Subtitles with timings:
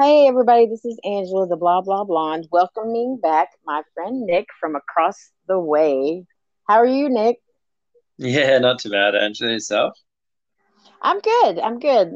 [0.00, 4.76] Hey, everybody, this is Angela, the blah blah blonde, welcoming back my friend Nick from
[4.76, 6.24] across the way.
[6.68, 7.38] How are you, Nick?
[8.16, 9.50] Yeah, not too bad, Angela.
[9.50, 9.94] Yourself?
[11.02, 11.58] I'm good.
[11.58, 12.12] I'm good.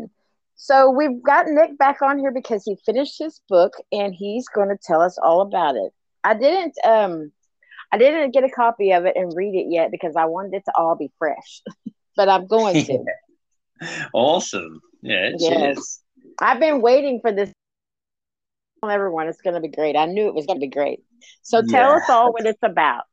[0.55, 4.69] So we've got Nick back on here because he finished his book and he's going
[4.69, 5.93] to tell us all about it.
[6.23, 7.33] I didn't um
[7.91, 10.65] I didn't get a copy of it and read it yet because I wanted it
[10.67, 11.63] to all be fresh.
[12.17, 13.05] but I'm going to.
[14.15, 14.81] awesome.
[15.03, 15.77] Yeah, Yes.
[15.77, 15.99] cheers.
[16.41, 17.53] I've been waiting for this
[18.91, 19.97] everyone it's going to be great.
[19.97, 21.01] I knew it was going to be great.
[21.43, 21.97] So tell Yeah.
[21.97, 23.05] us all what it's about.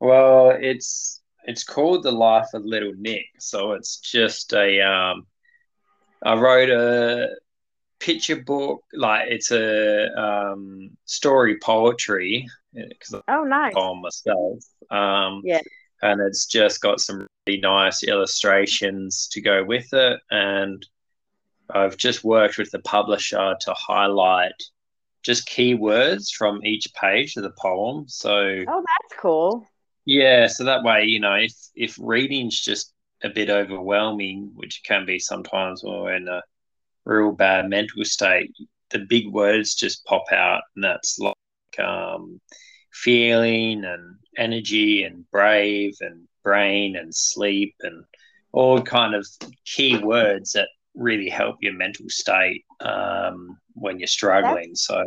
[0.00, 3.26] Well, it's it's called The Life of Little Nick.
[3.38, 5.26] So it's just a um
[6.24, 7.28] I wrote a
[8.00, 13.74] picture book, like it's a um story poetry because Oh, nice.
[13.76, 14.58] on myself.
[14.90, 15.60] Um, Yeah.
[16.02, 20.20] and it's just got some really nice illustrations to go with it.
[20.30, 20.84] And
[21.74, 24.52] I've just worked with the publisher to highlight
[25.22, 28.04] just keywords from each page of the poem.
[28.08, 28.32] So
[28.66, 29.66] Oh, that's cool.
[30.04, 32.92] yeah, so that way, you know, if if reading's just
[33.24, 36.42] a bit overwhelming, which it can be sometimes when we're in a
[37.04, 38.50] real bad mental state,
[38.90, 41.34] the big words just pop out, and that's like
[41.78, 42.40] um,
[42.92, 48.04] feeling and energy and brave and brain and sleep and
[48.52, 49.26] all kind of
[49.64, 54.74] key words that really help your mental state um, when you're struggling.
[54.74, 55.02] So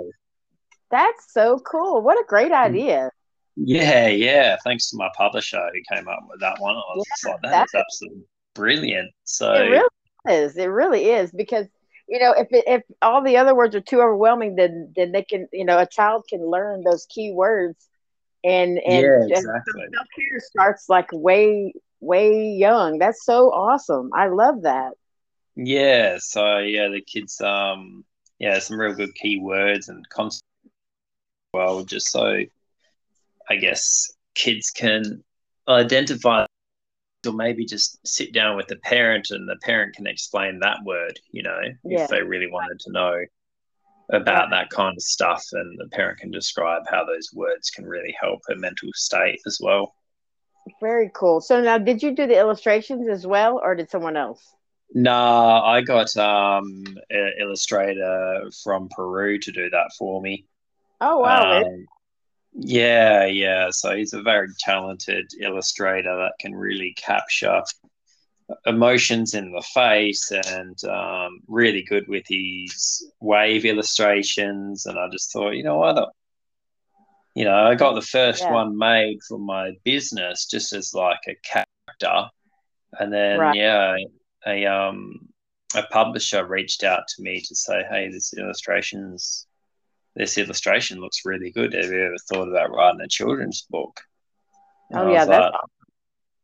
[0.92, 2.02] That's so cool.
[2.02, 2.54] What a great Mm.
[2.54, 3.12] idea.
[3.56, 4.58] yeah, yeah.
[4.64, 6.76] Thanks to my publisher who came up with that one.
[6.76, 8.24] I was just like, that- that's absolutely
[8.56, 9.12] brilliant.
[9.24, 9.90] So It really
[10.30, 10.58] is.
[10.58, 11.68] It really is because
[12.08, 15.24] you know if it, if all the other words are too overwhelming, then then they
[15.24, 17.88] can you know a child can learn those key words,
[18.44, 19.84] and and yeah, exactly.
[19.94, 23.00] self care starts like way way young.
[23.00, 24.10] That's so awesome.
[24.14, 24.94] I love that.
[25.56, 28.04] Yeah, so yeah, the kids um
[28.40, 30.42] yeah, some real good keywords and concepts
[31.54, 32.42] well, just so
[33.50, 35.24] I guess kids can
[35.68, 36.46] identify
[37.26, 41.20] or maybe just sit down with the parent and the parent can explain that word,
[41.32, 42.04] you know, Yeah.
[42.04, 43.26] if they really wanted to know
[44.12, 48.16] about that kind of stuff and the parent can describe how those words can really
[48.20, 49.96] help a mental state as well.
[50.82, 51.42] Very cool.
[51.42, 54.56] So now, did you do the illustrations as well, or did someone else?
[54.96, 60.46] Nah, I got um an illustrator from Peru to do that for me.
[61.02, 61.86] Oh wow, Um,
[62.54, 63.70] yeah, yeah.
[63.72, 67.62] So he's a very talented illustrator that can really capture
[68.66, 74.86] emotions in the face and um, really good with his wave illustrations.
[74.86, 76.10] And I just thought, you know what?
[77.36, 78.50] You know, I got the first Yeah.
[78.50, 82.30] one made for my business just as like a character.
[82.98, 83.56] And then, Right.
[83.56, 83.98] yeah,
[84.48, 85.28] a, um,
[85.76, 89.48] a publisher reached out to me to say, hey, this illustration's
[90.16, 91.74] this illustration looks really good.
[91.74, 94.00] Have you ever thought about writing a children's book?
[94.90, 95.62] And oh I yeah, that's like,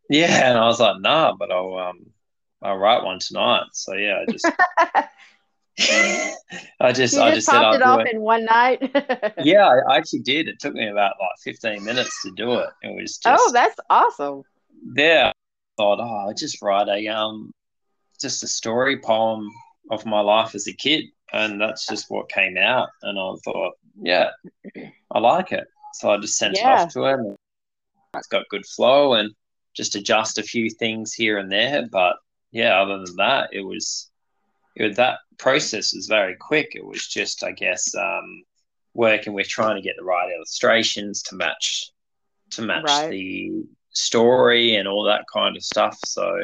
[0.09, 2.05] yeah, and I was like, nah, but I'll um
[2.61, 3.63] I'll write one tonight.
[3.71, 4.45] So yeah, I just
[6.79, 8.13] I just you I just just said popped I'll it off it.
[8.13, 8.81] in one night.
[9.43, 10.47] Yeah, I I actually did.
[10.49, 12.69] It took me about like 15 minutes to do it.
[12.83, 14.43] It was just Oh, that's awesome.
[14.95, 15.33] Yeah, I
[15.77, 17.53] thought, oh, I'll just write a um
[18.21, 19.49] just a story poem
[19.89, 21.05] of my life as a kid.
[21.33, 22.89] And that's just what came out.
[23.03, 24.31] And I thought, yeah,
[25.11, 25.65] I like it.
[25.93, 26.81] So I just sent Yeah.
[26.81, 27.35] it off to him.
[28.15, 29.33] It's got good flow and
[29.73, 31.87] just adjust a few things here and there.
[31.89, 32.17] But
[32.51, 34.09] yeah, other than that, it was
[34.75, 36.71] it was, that process was very quick.
[36.75, 38.43] It was just, I guess, um,
[38.93, 41.89] working with trying to get the right illustrations to match
[42.51, 43.09] to match Right.
[43.09, 45.97] the story and all that kind of stuff.
[46.05, 46.43] So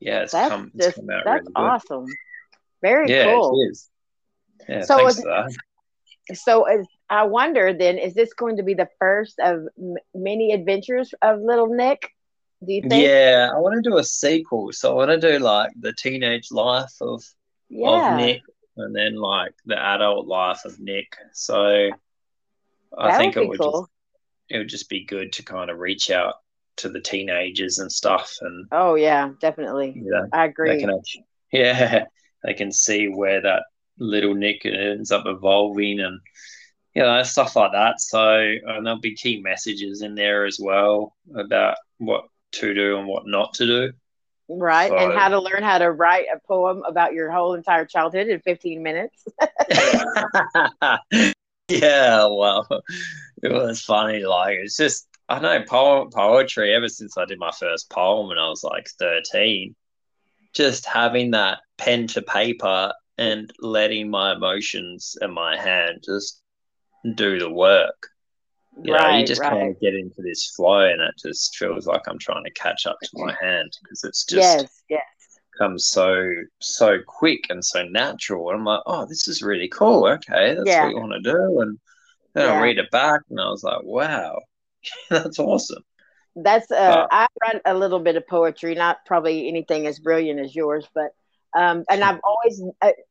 [0.00, 2.06] yeah, it's That's come it's just come out that's really awesome.
[2.82, 3.60] Very Yeah, cool.
[3.60, 3.88] it is.
[4.68, 5.58] Yeah, So thanks is-.
[6.44, 10.52] So is, I wonder then, is this going to be the first of m- many
[10.52, 12.10] adventures of Little Nick?
[12.64, 12.92] Do you think?
[13.04, 14.70] Yeah, I want to do a sequel.
[14.72, 17.22] So I want to do like the teenage life of
[17.68, 18.12] Yeah.
[18.12, 18.42] of Nick
[18.76, 21.16] and then like the adult life of Nick.
[21.32, 21.90] So
[22.96, 23.80] I That think would it would cool.
[23.82, 23.90] just
[24.50, 26.34] it would just be good to kind of reach out
[26.80, 29.92] to the teenagers and stuff and Oh yeah, definitely.
[29.94, 30.80] you know I they agree.
[30.80, 32.04] can actually, yeah
[32.44, 33.62] they can see where that
[33.98, 36.20] little Nick ends up evolving and
[36.94, 38.00] you know stuff like that.
[38.00, 43.06] So and there'll be key messages in there as well about what to do and
[43.06, 43.92] what not to do.
[44.52, 44.90] Right.
[44.90, 48.40] And how to learn how to write a poem about your whole entire childhood in
[48.40, 49.24] 15 minutes.
[51.68, 52.66] yeah, well,
[53.42, 54.24] it was funny.
[54.24, 58.38] Like, it's just, I know po- poetry ever since I did my first poem when
[58.38, 59.76] I was like 13,
[60.52, 66.42] just having that pen to paper and letting my emotions and my hand just
[67.14, 68.08] do the work.
[68.82, 69.50] You right, know, you just right.
[69.50, 72.86] kind of get into this flow, and it just feels like I'm trying to catch
[72.86, 75.02] up to my hand because it's just yes, yes.
[75.58, 76.28] comes so
[76.60, 78.48] so quick and so natural.
[78.48, 80.06] And I'm like, oh, this is really cool.
[80.06, 80.84] Okay, that's yeah.
[80.84, 81.60] what you want to do.
[81.60, 81.78] And
[82.34, 82.54] then yeah.
[82.54, 84.38] I read it back, and I was like, wow,
[85.10, 85.82] that's awesome.
[86.36, 90.40] That's uh, uh, I read a little bit of poetry, not probably anything as brilliant
[90.40, 91.10] as yours, but
[91.56, 92.62] um, and I've always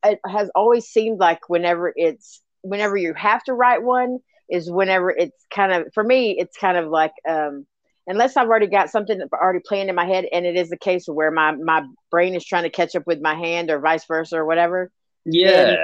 [0.03, 4.19] it has always seemed like whenever it's whenever you have to write one
[4.49, 7.65] is whenever it's kind of for me it's kind of like um
[8.07, 11.05] unless I've already got something already planned in my head and it is the case
[11.07, 14.37] where my my brain is trying to catch up with my hand or vice versa
[14.37, 14.89] or whatever.
[15.25, 15.75] Yeah.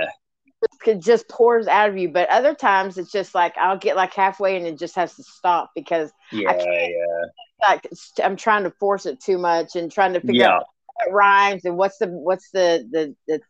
[0.86, 2.10] It just pours out of you.
[2.10, 5.24] But other times it's just like I'll get like halfway and it just has to
[5.24, 7.68] stop because yeah, I can't, yeah.
[7.70, 7.88] like
[8.24, 10.56] I'm trying to force it too much and trying to figure yeah.
[10.56, 10.66] out
[10.96, 13.42] what rhymes and what's the what's the the the,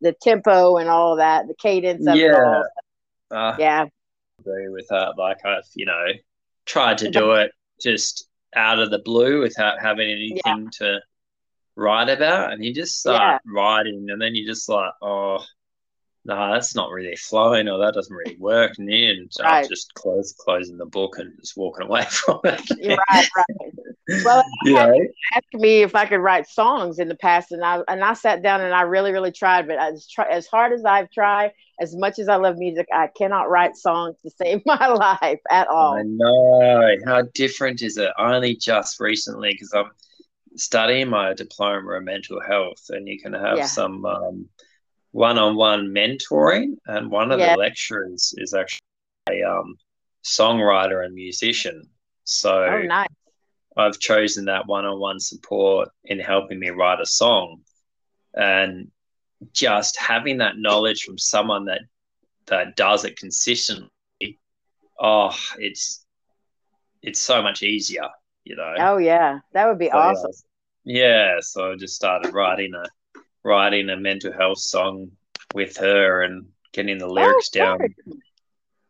[0.00, 2.26] the tempo and all that, the cadence of yeah.
[2.26, 2.64] it all.
[3.30, 3.86] Uh, yeah
[4.40, 5.14] agree with that.
[5.16, 6.06] Like I've, you know,
[6.66, 10.70] tried to do it just out of the blue without having anything yeah.
[10.72, 11.00] to
[11.76, 13.52] write about, and you just start yeah.
[13.52, 15.44] writing, and then you just like, oh,
[16.24, 18.72] nah, that's not really flowing, or that doesn't really work.
[18.78, 19.68] And then so right.
[19.68, 22.98] just close closing the book and just walking away from it.
[23.10, 24.24] right, right.
[24.24, 24.94] Well, you know?
[25.34, 28.42] asked me if I could write songs in the past, and I and I sat
[28.42, 29.66] down and I really, really tried.
[29.66, 33.08] But as try, as hard as I've tried, as much as I love music, I
[33.16, 35.96] cannot write songs to save my life at all.
[35.96, 36.96] I know.
[37.06, 38.10] How different is it?
[38.18, 39.90] Only just recently, because I'm
[40.56, 43.66] studying my diploma in mental health, and you can have yeah.
[43.66, 44.48] some um,
[45.12, 47.54] one-on-one mentoring, and one of yeah.
[47.54, 48.80] the lecturers is actually
[49.30, 49.76] a um,
[50.24, 51.82] songwriter and musician.
[52.24, 53.08] So oh, nice.
[53.76, 57.62] I've chosen that one-on-one support in helping me write a song,
[58.34, 58.90] and
[59.52, 61.80] just having that knowledge from someone that
[62.46, 63.90] that does it consistently,
[65.00, 66.04] oh, it's
[67.02, 68.08] it's so much easier,
[68.44, 68.74] you know.
[68.78, 70.32] Oh yeah, that would be so, awesome.
[70.84, 72.84] Yeah, yeah, so I just started writing a
[73.44, 75.12] writing a mental health song
[75.54, 77.78] with her and getting the lyrics oh, down.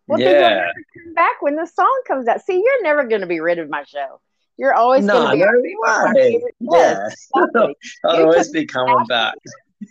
[0.07, 0.67] Well, yeah.
[1.05, 2.41] come back when the song comes out.
[2.43, 4.21] See, you're never going to be rid of my show.
[4.57, 5.77] You're always no, going to be.
[5.81, 6.43] No way.
[6.61, 7.09] Yeah,
[8.05, 9.35] I'll always be coming back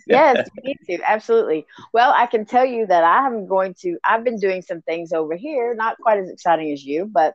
[0.06, 0.98] yes, me too.
[1.04, 1.66] Absolutely.
[1.92, 3.98] Well, I can tell you that I am going to.
[4.04, 7.34] I've been doing some things over here, not quite as exciting as you, but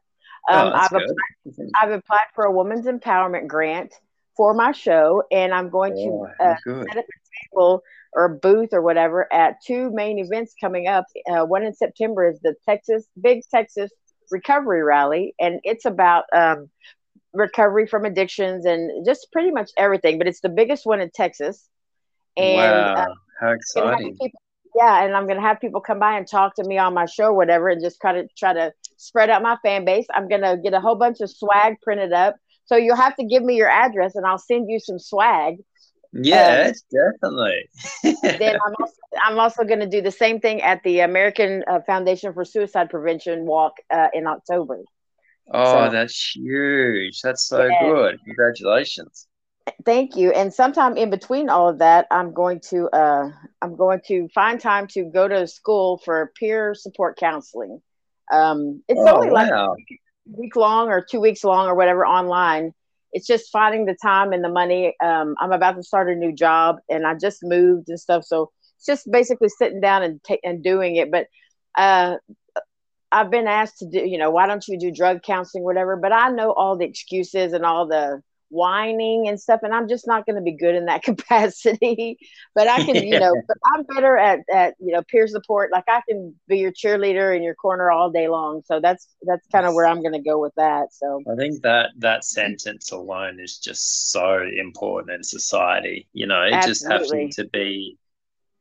[0.49, 3.93] um, oh, I've applied, I've applied for a women's empowerment grant
[4.35, 7.81] for my show, and I'm going oh, to uh, set up a table
[8.13, 11.05] or a booth or whatever at two main events coming up.
[11.29, 13.91] Uh, one in September is the Texas Big Texas
[14.31, 16.69] Recovery Rally, and it's about um,
[17.33, 20.17] recovery from addictions and just pretty much everything.
[20.17, 21.67] But it's the biggest one in Texas
[22.37, 24.17] and wow, uh, how exciting!
[24.21, 24.39] People,
[24.75, 27.31] yeah, and I'm gonna have people come by and talk to me on my show,
[27.31, 30.05] whatever, and just kind of try to spread out my fan base.
[30.13, 32.35] I'm gonna get a whole bunch of swag printed up.
[32.65, 35.57] So you'll have to give me your address, and I'll send you some swag.
[36.13, 37.69] Yeah, um, definitely.
[38.39, 41.81] then I'm also, I'm also going to do the same thing at the American uh,
[41.85, 44.79] Foundation for Suicide Prevention walk uh, in October.
[45.51, 47.21] Oh, so, that's huge!
[47.21, 47.81] That's so yeah.
[47.81, 48.19] good.
[48.25, 49.27] Congratulations.
[49.83, 50.31] Thank you.
[50.31, 53.29] And sometime in between all of that, I'm going to uh,
[53.61, 57.81] I'm going to find time to go to school for peer support counseling.
[58.31, 59.73] Um, it's oh, only like wow.
[59.73, 62.73] a week long or two weeks long or whatever online.
[63.13, 64.93] It's just finding the time and the money.
[65.03, 68.51] Um, I'm about to start a new job and I just moved and stuff, so
[68.77, 71.11] it's just basically sitting down and ta- and doing it.
[71.11, 71.27] But
[71.77, 72.17] uh,
[73.11, 75.95] I've been asked to do, you know, why don't you do drug counseling, whatever?
[75.95, 78.21] But I know all the excuses and all the
[78.55, 82.17] whining and stuff and i'm just not going to be good in that capacity.
[82.53, 85.71] But i can you know but i'm better at at you know peer support.
[85.71, 88.61] Like i can be your cheerleader in your corner all day long.
[88.65, 91.21] So that's that's kind of where i'm going to go with that so.
[91.31, 96.07] I think that that sentence alone is just so important in society.
[96.13, 96.67] You know Absolutely.
[96.67, 97.97] just having to be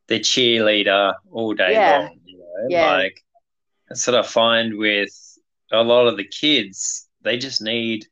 [0.08, 1.98] the cheerleader all day yeah.
[1.98, 2.44] long you know?
[2.68, 2.92] Yeah.
[2.92, 3.20] like
[3.88, 5.08] that's what i find with
[5.74, 7.08] a lot of the kids.
[7.22, 8.06] They just need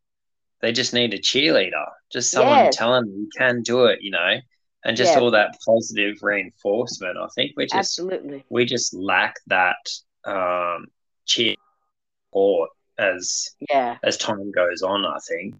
[0.62, 2.76] they just need a cheerleader, just someone yes.
[2.76, 4.36] telling them you can do it, you know,
[4.84, 7.18] and just all that positive reinforcement.
[7.18, 9.76] I think we just absolutely we just lack that
[10.24, 10.86] um,
[11.26, 11.56] cheer
[12.28, 15.04] support as yeah as time goes on.
[15.04, 15.56] I think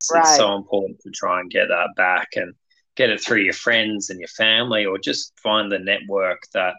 [0.00, 0.20] it's, right.
[0.20, 2.54] it's so important to try and get that back and
[2.96, 6.74] get it through your friends and your family, or just find the network that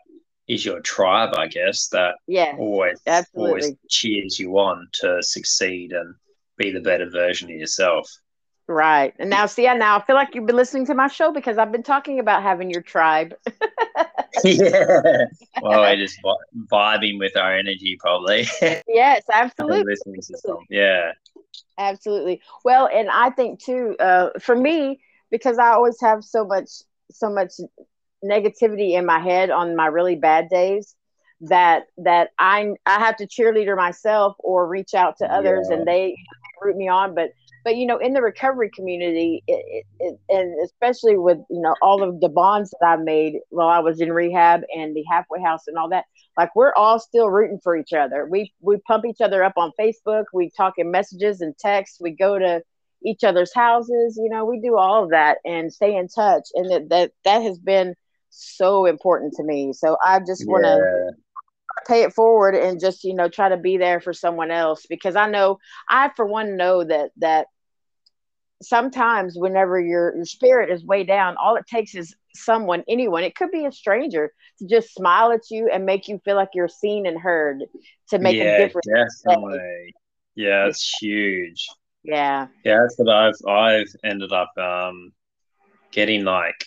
[0.47, 3.49] is your tribe, I guess, that yeah, always absolutely.
[3.49, 6.15] always cheers you on to succeed and
[6.57, 8.09] be the better version of yourself.
[8.67, 9.13] Right.
[9.17, 11.57] And now, see, I now I feel like you've been listening to my show because
[11.57, 13.33] I've been talking about having your tribe.
[14.43, 15.25] yeah.
[15.61, 16.19] Well, we're just
[16.69, 18.45] vibing with our energy, probably.
[18.87, 19.85] yes, absolutely.
[19.85, 20.57] listening to some.
[20.69, 21.13] Yeah.
[21.77, 22.41] Absolutely.
[22.65, 24.99] Well, and I think too, uh, for me,
[25.31, 26.69] because I always have so much,
[27.09, 27.53] so much
[28.23, 30.93] negativity in my head on my really bad days
[31.41, 35.77] that that I I have to cheerleader myself or reach out to others yeah.
[35.77, 36.15] and they
[36.61, 37.15] root me on.
[37.15, 37.31] But
[37.63, 41.75] but you know, in the recovery community, it, it, it, and especially with you know
[41.81, 45.41] all of the bonds that I've made while I was in rehab and the halfway
[45.41, 46.05] house and all that,
[46.37, 48.27] like we're all still rooting for each other.
[48.29, 50.25] We we pump each other up on Facebook.
[50.33, 51.99] We talk in messages and texts.
[51.99, 52.61] We go to
[53.05, 54.17] each other's houses.
[54.21, 56.43] You know, we do all of that and stay in touch.
[56.55, 57.95] And that that, that has been
[58.29, 59.73] so important to me.
[59.73, 61.11] So I just want to.
[61.85, 65.15] Pay it forward and just you know try to be there for someone else because
[65.15, 67.47] I know I for one know that that
[68.61, 73.35] sometimes whenever your, your spirit is way down, all it takes is someone, anyone, it
[73.35, 76.67] could be a stranger, to just smile at you and make you feel like you're
[76.67, 77.63] seen and heard
[78.09, 78.87] to make yeah, a difference.
[79.23, 79.93] Definitely.
[80.35, 81.67] Yeah, it's huge.
[82.03, 82.47] Yeah.
[82.63, 85.11] Yeah, that's what I've I've ended up um
[85.91, 86.65] getting like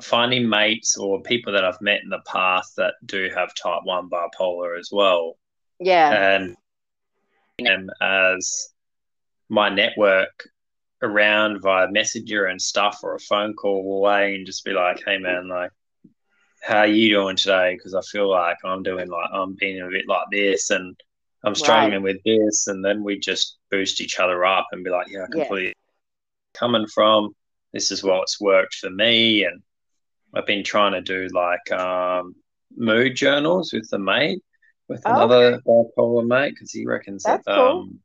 [0.00, 4.08] finding mates or people that I've met in the past that do have type one
[4.08, 5.36] bipolar as well.
[5.78, 6.36] Yeah.
[6.36, 6.56] And
[7.58, 8.70] them as
[9.48, 10.48] my network
[11.02, 15.18] around via messenger and stuff or a phone call away and just be like, hey
[15.18, 15.70] man, like,
[16.62, 17.74] how are you doing today?
[17.74, 20.94] Because I feel like I'm doing like I'm being a bit like this and
[21.42, 22.02] I'm struggling right.
[22.02, 25.68] with this, and then we just boost each other up and be like, yeah, completely
[25.68, 25.72] yeah.
[26.54, 27.34] coming from.
[27.72, 29.62] This is what's worked for me, and
[30.34, 32.34] I've been trying to do like um,
[32.76, 34.42] mood journals with the mate,
[34.88, 35.62] with oh, another okay.
[35.66, 37.80] bipolar mate, because he reckons That's that cool.
[37.82, 38.00] um,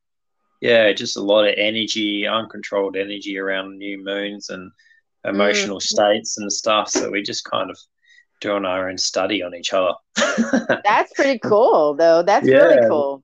[0.62, 4.72] yeah, just a lot of energy, uncontrolled energy around new moons and
[5.24, 5.84] emotional mm.
[5.84, 6.90] states and stuff.
[6.90, 7.78] So we just kind of
[8.42, 9.94] doing our own study on each other.
[10.84, 12.24] That's pretty cool, though.
[12.24, 13.24] That's yeah, really cool.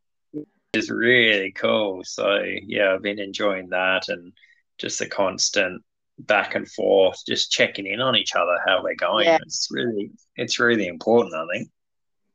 [0.74, 2.04] It's really cool.
[2.04, 4.34] So yeah, I've been enjoying that and
[4.78, 5.84] just the constant
[6.20, 9.26] back and forth, just checking in on each other, how they're going.
[9.26, 9.40] Yeah.
[9.42, 11.70] It's really, it's really important, I think.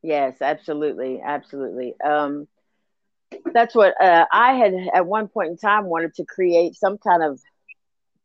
[0.02, 1.95] Yes, absolutely, absolutely.
[2.00, 2.49] Um,
[3.52, 7.23] that's what uh, I had at one point in time wanted to create some kind
[7.23, 7.40] of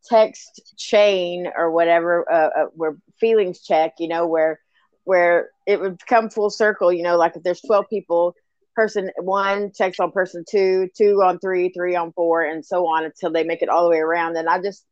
[0.06, 4.60] text chain or whatever, uh, uh, where feelings check, you know, where
[5.04, 8.36] where it would come full circle, you know, like if there's 12 people,
[8.76, 13.04] person one checks on person two, two on three, three on four, and so on
[13.04, 14.38] until they make it all the way around.
[14.38, 14.86] And I just,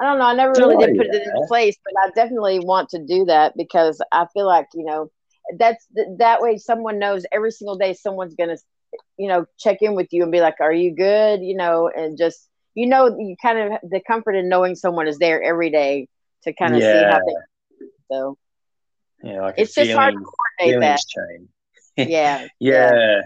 [0.00, 1.20] I don't know, I never really oh, did put yeah.
[1.20, 4.84] it in place, but I definitely want to do that because I feel like, you
[4.84, 5.10] know,
[5.58, 5.86] that's
[6.18, 8.62] that way someone knows every single day someone's going to
[9.16, 12.16] you know, check in with you and be like, "Are you good?" You know, and
[12.18, 16.08] just you know, you kind of the comfort in knowing someone is there every day
[16.44, 16.92] to kind of yeah.
[16.92, 17.86] see how they.
[18.10, 18.38] So.
[19.22, 20.20] Yeah, like it's just feeling, hard to
[20.58, 21.00] coordinate that.
[21.08, 21.48] Chain.
[21.96, 22.92] yeah, yeah.
[22.94, 23.20] Yeah.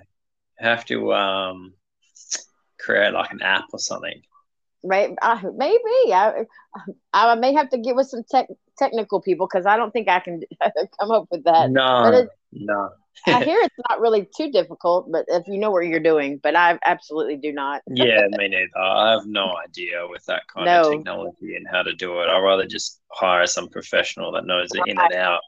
[0.58, 1.72] Have to um
[2.78, 4.20] create like an app or something.
[4.86, 6.44] Right, uh, maybe I,
[7.12, 8.46] I may have to get with some tech,
[8.78, 10.42] technical people because I don't think I can
[11.00, 11.70] come up with that.
[11.70, 12.90] No, no.
[13.26, 16.54] I hear it's not really too difficult, but if you know what you're doing, but
[16.54, 17.82] I absolutely do not.
[17.88, 18.78] yeah, me neither.
[18.78, 20.82] I have no idea with that kind no.
[20.82, 22.28] of technology and how to do it.
[22.28, 25.40] I'd rather just hire some professional that knows it in and out.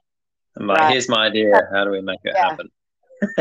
[0.56, 0.92] I'm like, right.
[0.92, 1.68] here's my idea.
[1.72, 2.50] How do we make it yeah.
[2.50, 2.68] happen?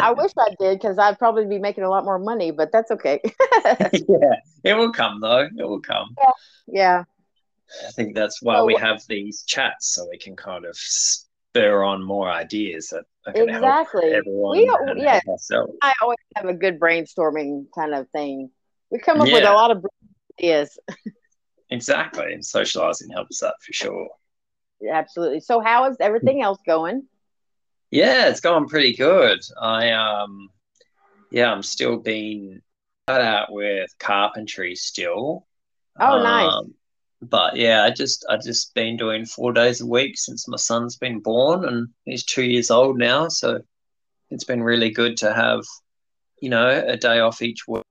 [0.01, 2.91] I wish I did because I'd probably be making a lot more money, but that's
[2.91, 3.19] okay.
[3.23, 5.47] yeah, it will come though.
[5.57, 6.15] It will come.
[6.17, 6.31] Yeah.
[6.67, 7.03] yeah.
[7.87, 12.03] I think that's why we have these chats so we can kind of spur on
[12.03, 13.03] more ideas that
[13.35, 14.11] exactly.
[14.11, 14.57] everyone.
[14.57, 14.65] We,
[15.03, 15.19] yeah,
[15.81, 18.49] I always have a good brainstorming kind of thing.
[18.89, 19.33] We come up yeah.
[19.33, 19.85] with a lot of
[20.39, 20.77] ideas.
[21.69, 24.07] exactly, and socializing helps that for sure.
[24.89, 25.41] Absolutely.
[25.41, 27.03] So, how is everything else going?
[27.91, 29.39] Yeah, it's going pretty good.
[29.59, 30.49] I um,
[31.31, 32.61] yeah, I'm still being
[33.07, 35.45] cut out with carpentry still.
[35.99, 36.73] Oh, um, nice
[37.21, 40.97] but yeah, I just I just been doing four days a week since my son's
[40.97, 43.27] been born, and he's two years old now.
[43.27, 43.61] So
[44.29, 45.63] it's been really good to have,
[46.41, 47.83] you know, a day off each week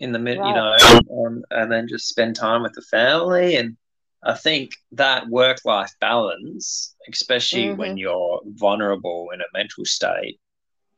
[0.00, 0.48] in the mid, right.
[0.48, 3.56] you know, um, and then just spend time with the family.
[3.56, 3.76] And
[4.22, 7.78] I think that work life balance, especially mm-hmm.
[7.78, 10.40] when you're vulnerable in a mental state,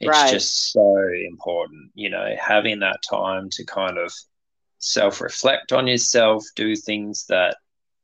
[0.00, 0.30] it's right.
[0.30, 0.96] just so
[1.28, 1.90] important.
[1.94, 4.12] You know, having that time to kind of
[4.78, 7.56] self reflect on yourself, do things that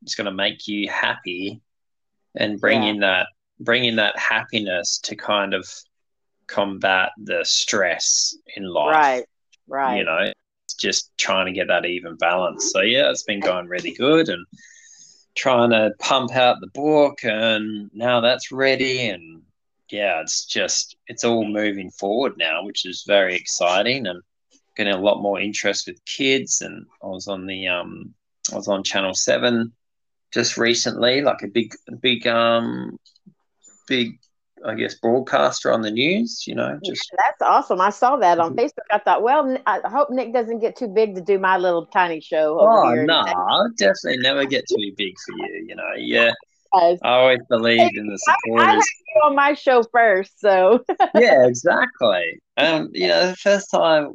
[0.05, 1.63] is going to make you happy,
[2.35, 2.91] and bring yeah.
[2.91, 3.27] in that
[3.59, 5.67] bring in that happiness to kind of
[6.47, 8.95] combat the stress in life.
[8.95, 9.25] Right,
[9.67, 9.97] right.
[9.97, 10.33] You know,
[10.79, 12.71] just trying to get that even balance.
[12.71, 14.45] So yeah, it's been going really good, and
[15.37, 19.43] trying to pump out the book, and now that's ready, and
[19.91, 24.23] yeah, it's just it's all moving forward now, which is very exciting and
[24.77, 26.63] getting a lot more interest with kids.
[26.63, 28.15] And I was on the um,
[28.53, 29.73] I was on Channel Seven
[30.33, 32.99] just recently, like a big, big, um,
[33.89, 34.19] big,
[34.65, 36.45] I guess, broadcaster on the news.
[36.47, 37.81] You know, just that's awesome.
[37.81, 38.87] I saw that on Facebook.
[38.91, 42.21] I thought, well, I hope Nick doesn't get too big to do my little tiny
[42.21, 42.59] show.
[42.61, 45.67] oh no, nah, definitely never get too big for you.
[45.69, 46.33] You know, yeah.
[46.73, 48.67] I always believe in the supporters.
[48.67, 48.83] I, I had
[49.15, 50.85] you on my show first, so
[51.15, 52.41] yeah, exactly.
[52.57, 54.15] Um, you know, the first time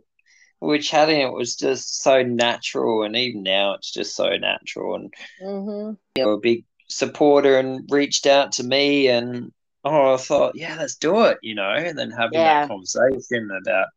[0.59, 4.95] we were chatting, it was just so natural, and even now, it's just so natural.
[4.95, 5.93] And mm-hmm.
[6.15, 9.51] you know, a big supporter and reached out to me, and
[9.83, 12.61] oh, I thought, yeah, let's do it, you know, and then having yeah.
[12.61, 13.87] that conversation about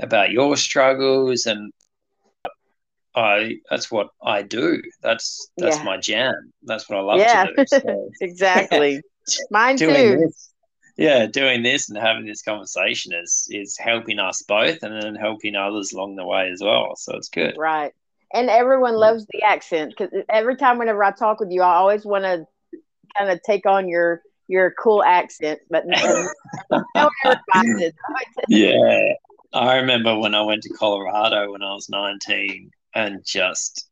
[0.00, 1.72] about your struggles and
[3.14, 4.80] I that's what I do.
[5.02, 5.84] That's that's yeah.
[5.84, 6.52] my jam.
[6.62, 7.44] That's what I love yeah.
[7.46, 7.64] to do.
[7.66, 8.10] So.
[8.20, 9.02] exactly.
[9.50, 10.16] Mine doing too.
[10.20, 10.52] This,
[10.96, 15.56] yeah, doing this and having this conversation is is helping us both and then helping
[15.56, 16.94] others along the way as well.
[16.96, 17.56] So it's good.
[17.58, 17.92] Right.
[18.32, 22.04] And everyone loves the accent because every time whenever I talk with you, I always
[22.04, 22.46] want to
[23.16, 26.28] kind of take on your your cool accent, but no,
[26.70, 27.10] no
[28.48, 29.12] yeah.
[29.52, 33.88] I remember when I went to Colorado when I was 19 and just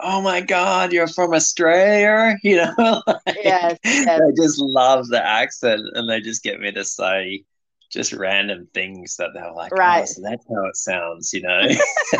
[0.00, 4.20] oh my god you're from australia you know like, yes, yes.
[4.20, 7.44] they just love the accent and they just get me to say
[7.90, 10.02] just random things that they're like oh, right.
[10.02, 11.68] oh, so that's how it sounds you know?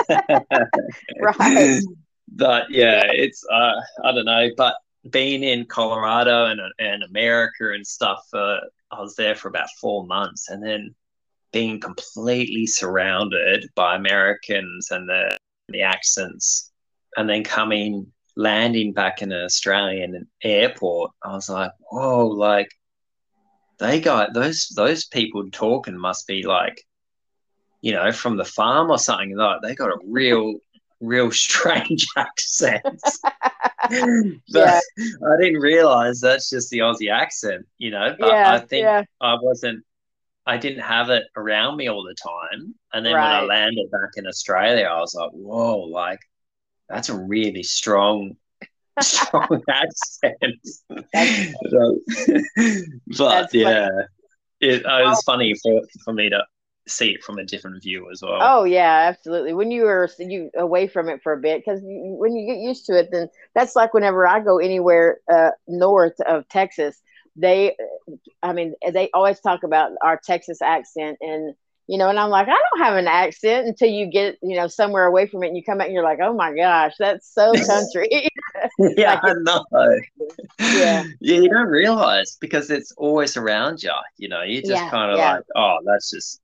[1.21, 1.83] Right.
[2.37, 4.75] But yeah it's uh i don't know but
[5.11, 8.59] being in colorado and, and america and stuff uh,
[8.91, 10.95] i was there for about four months and then
[11.53, 15.37] being completely surrounded by americans and the
[15.69, 16.71] the accents,
[17.17, 22.71] and then coming landing back in an Australian airport, I was like, whoa, like
[23.79, 26.83] they got those those people talking must be like,
[27.81, 29.37] you know, from the farm or something.
[29.37, 30.55] Like they got a real,
[31.01, 32.83] real strange accent.
[34.53, 35.11] but yeah.
[35.27, 38.15] I didn't realize that's just the Aussie accent, you know.
[38.19, 39.05] But yeah, I think yeah.
[39.21, 39.85] I wasn't
[40.47, 42.75] I didn't have it around me all the time.
[42.93, 43.41] And then right.
[43.41, 46.21] when I landed back in Australia, I was like, whoa, like
[46.89, 48.37] that's a really strong,
[49.01, 50.61] strong accent.
[51.71, 51.99] so,
[53.17, 53.89] but yeah,
[54.61, 56.45] it, it was funny for, for me to
[56.87, 58.39] see it from a different view as well.
[58.41, 59.55] Oh yeah, absolutely.
[59.55, 62.87] When you are you away from it for a bit, because when you get used
[62.87, 67.01] to it, then that's like whenever I go anywhere uh, north of Texas,
[67.37, 67.77] they
[68.43, 71.55] i mean they always talk about our texas accent and
[71.87, 74.69] you know and i'm like i don't have an accent until you get you know
[74.69, 77.33] somewhere away from it and you come back and you're like oh my gosh that's
[77.33, 78.29] so country
[78.97, 79.65] yeah like, i know
[80.61, 84.91] yeah yeah you don't realize because it's always around you you know you just yeah,
[84.91, 85.35] kind of yeah.
[85.35, 86.41] like oh that's just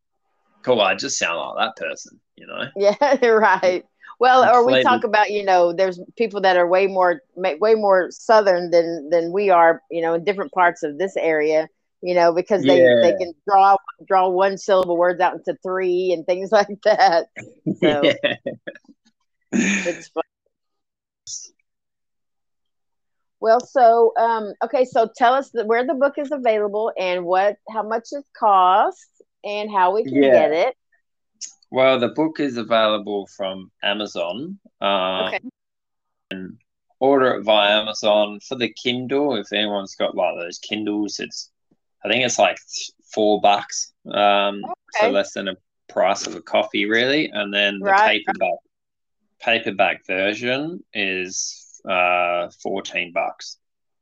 [0.62, 3.84] cool i just sound like that person you know yeah right
[4.20, 8.10] well, or we talk about you know, there's people that are way more way more
[8.10, 11.66] southern than than we are, you know, in different parts of this area,
[12.02, 13.00] you know, because they yeah.
[13.00, 17.28] they can draw draw one syllable words out into three and things like that.
[17.78, 18.36] So yeah.
[19.52, 20.22] it's fun.
[23.40, 27.56] Well, so um, okay, so tell us the, where the book is available and what
[27.70, 30.30] how much it costs and how we can yeah.
[30.30, 30.76] get it.
[31.70, 34.58] Well, the book is available from Amazon.
[34.80, 35.40] Uh, okay.
[36.30, 36.58] And
[36.98, 39.36] order it via Amazon for the Kindle.
[39.36, 41.50] If anyone's got like those Kindles, it's
[42.04, 42.58] I think it's like
[43.12, 43.92] four bucks.
[44.06, 45.00] Um, okay.
[45.00, 45.56] so less than a
[45.88, 47.30] price of a coffee, really.
[47.32, 48.22] And then the right.
[48.26, 48.58] paperback
[49.40, 53.59] paperback version is uh, fourteen bucks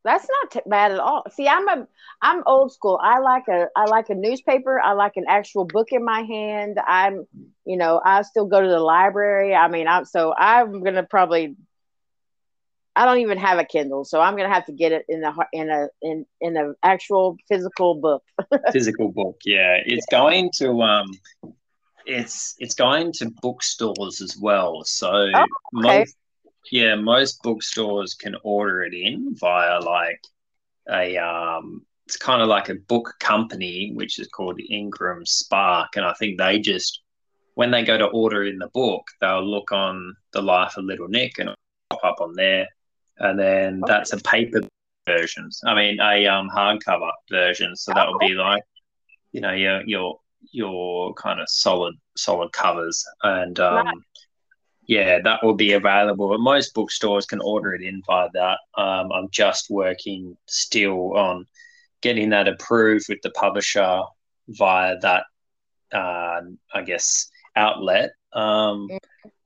[0.09, 1.25] that's not t- bad at all.
[1.31, 1.87] See, I'm a
[2.23, 2.99] I'm old school.
[3.03, 4.81] I like a I like a newspaper.
[4.81, 6.79] I like an actual book in my hand.
[6.85, 7.27] I'm,
[7.67, 9.55] you know, I still go to the library.
[9.55, 11.57] I mean, I'm so I'm gonna probably.
[12.97, 15.33] I don't even have a Kindle, so I'm gonna have to get it in the
[15.53, 18.25] in a in in an actual physical book.
[18.73, 19.77] physical book, yeah.
[19.85, 20.19] It's yeah.
[20.19, 21.07] going to um,
[22.07, 24.83] it's it's going to bookstores as well.
[24.85, 25.27] So oh,
[25.77, 25.99] okay.
[25.99, 26.17] most
[26.71, 30.21] yeah, most bookstores can order it in via like
[30.91, 36.05] a um it's kind of like a book company which is called Ingram Spark and
[36.05, 37.03] I think they just
[37.55, 41.09] when they go to order in the book they'll look on the life of little
[41.09, 41.51] Nick and
[41.91, 42.67] pop up on there
[43.19, 43.93] and then okay.
[43.93, 44.63] that's a paper
[45.07, 45.51] version.
[45.67, 48.63] I mean a um hardcover version so that would be like
[49.33, 50.19] you know your your
[50.53, 53.95] your kind of solid solid covers and um right
[54.89, 56.35] yeah, that will be available.
[56.35, 58.59] And most bookstores can order it in via that.
[58.75, 61.47] Um, I'm just working still on
[62.01, 64.01] getting that approved with the publisher
[64.49, 65.25] via that,
[65.93, 66.41] uh,
[66.75, 68.13] I guess, outlet.
[68.33, 68.99] Um, mm.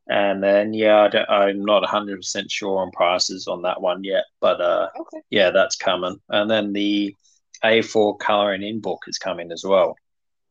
[0.08, 4.60] And then, yeah, I am not 100% sure on prices on that one yet, but
[4.60, 5.22] uh, okay.
[5.30, 6.18] yeah, that's coming.
[6.28, 7.16] And then the
[7.64, 9.96] A4 colouring in book is coming as well.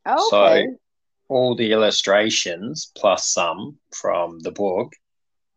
[0.05, 0.21] Okay.
[0.29, 0.77] So
[1.31, 4.91] all the illustrations plus some from the book,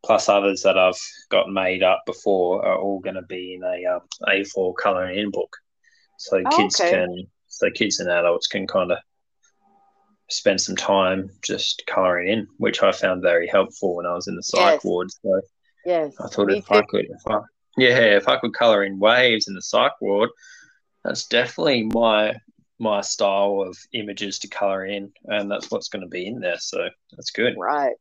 [0.07, 3.97] plus others that I've got made up before, are all going to be in a
[3.97, 5.53] um, A4 colouring in book.
[6.17, 6.93] So oh, kids okay.
[6.93, 8.99] can, so kids and adults can kind of
[10.31, 14.37] spend some time just colouring in, which I found very helpful when I was in
[14.37, 14.85] the psych yes.
[14.85, 15.11] ward.
[15.11, 15.41] So
[15.85, 16.75] yes, I thought if too.
[16.75, 17.41] I could, if I,
[17.77, 20.31] yeah, if I could colour in waves in the psych ward,
[21.03, 22.37] that's definitely my
[22.79, 26.59] my style of images to color in, and that's what's going to be in there.
[26.59, 27.55] So that's good.
[27.57, 27.95] Right.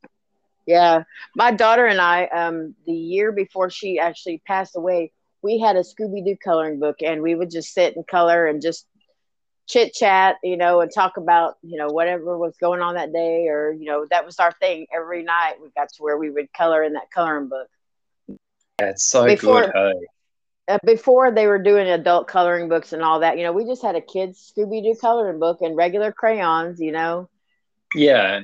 [0.66, 1.04] Yeah,
[1.36, 5.80] my daughter and I, um, the year before she actually passed away, we had a
[5.80, 8.86] Scooby Doo coloring book, and we would just sit and color and just
[9.66, 13.46] chit chat, you know, and talk about you know whatever was going on that day,
[13.48, 15.54] or you know that was our thing every night.
[15.62, 17.68] We got to where we would color in that coloring book.
[18.80, 19.72] Yeah, it's so before, good.
[19.74, 20.06] Hey?
[20.68, 23.82] Uh, before they were doing adult coloring books and all that, you know, we just
[23.82, 27.28] had a kids Scooby Doo coloring book and regular crayons, you know.
[27.94, 28.40] Yeah.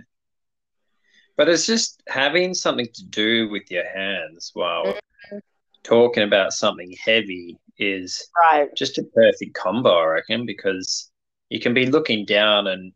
[1.36, 5.38] But it's just having something to do with your hands while mm-hmm.
[5.82, 8.68] talking about something heavy is right.
[8.76, 11.10] just a perfect combo, I reckon, because
[11.48, 12.92] you can be looking down and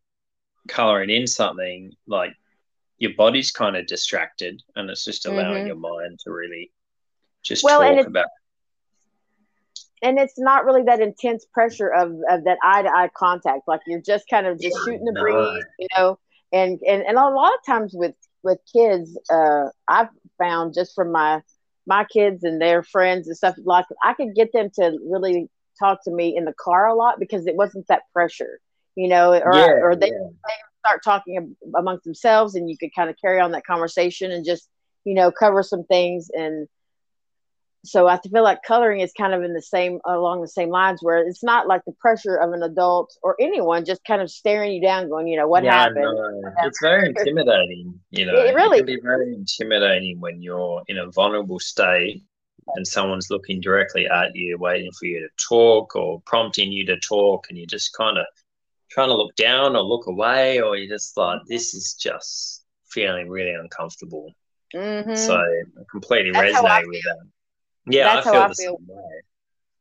[0.68, 2.34] coloring in something like
[2.98, 5.66] your body's kind of distracted and it's just allowing mm-hmm.
[5.68, 6.70] your mind to really
[7.42, 8.26] just well, talk about
[10.02, 13.62] and it's not really that intense pressure of, of that eye to eye contact.
[13.66, 16.18] Like you're just kind of just shooting the breeze, you know.
[16.52, 21.10] And and and a lot of times with with kids, uh, I've found just from
[21.10, 21.42] my
[21.86, 26.04] my kids and their friends and stuff, like I could get them to really talk
[26.04, 28.60] to me in the car a lot because it wasn't that pressure,
[28.94, 30.28] you know, or yeah, or they, yeah.
[30.46, 30.54] they
[30.86, 34.68] start talking amongst themselves, and you could kind of carry on that conversation and just
[35.04, 36.68] you know cover some things and
[37.84, 41.00] so I feel like coloring is kind of in the same along the same lines
[41.02, 44.72] where it's not like the pressure of an adult or anyone just kind of staring
[44.72, 45.96] you down, going, you know, what yeah, happened?
[46.02, 46.52] No.
[46.62, 48.00] It's very intimidating.
[48.10, 52.24] You know, it really it can be very intimidating when you're in a vulnerable state
[52.76, 56.98] and someone's looking directly at you, waiting for you to talk or prompting you to
[57.00, 58.24] talk, and you're just kind of
[58.90, 63.28] trying to look down or look away, or you're just like, this is just feeling
[63.28, 64.32] really uncomfortable.
[64.74, 65.14] Mm-hmm.
[65.14, 67.18] So I completely That's resonate with that.
[67.86, 68.78] Yeah, that's I feel how I feel.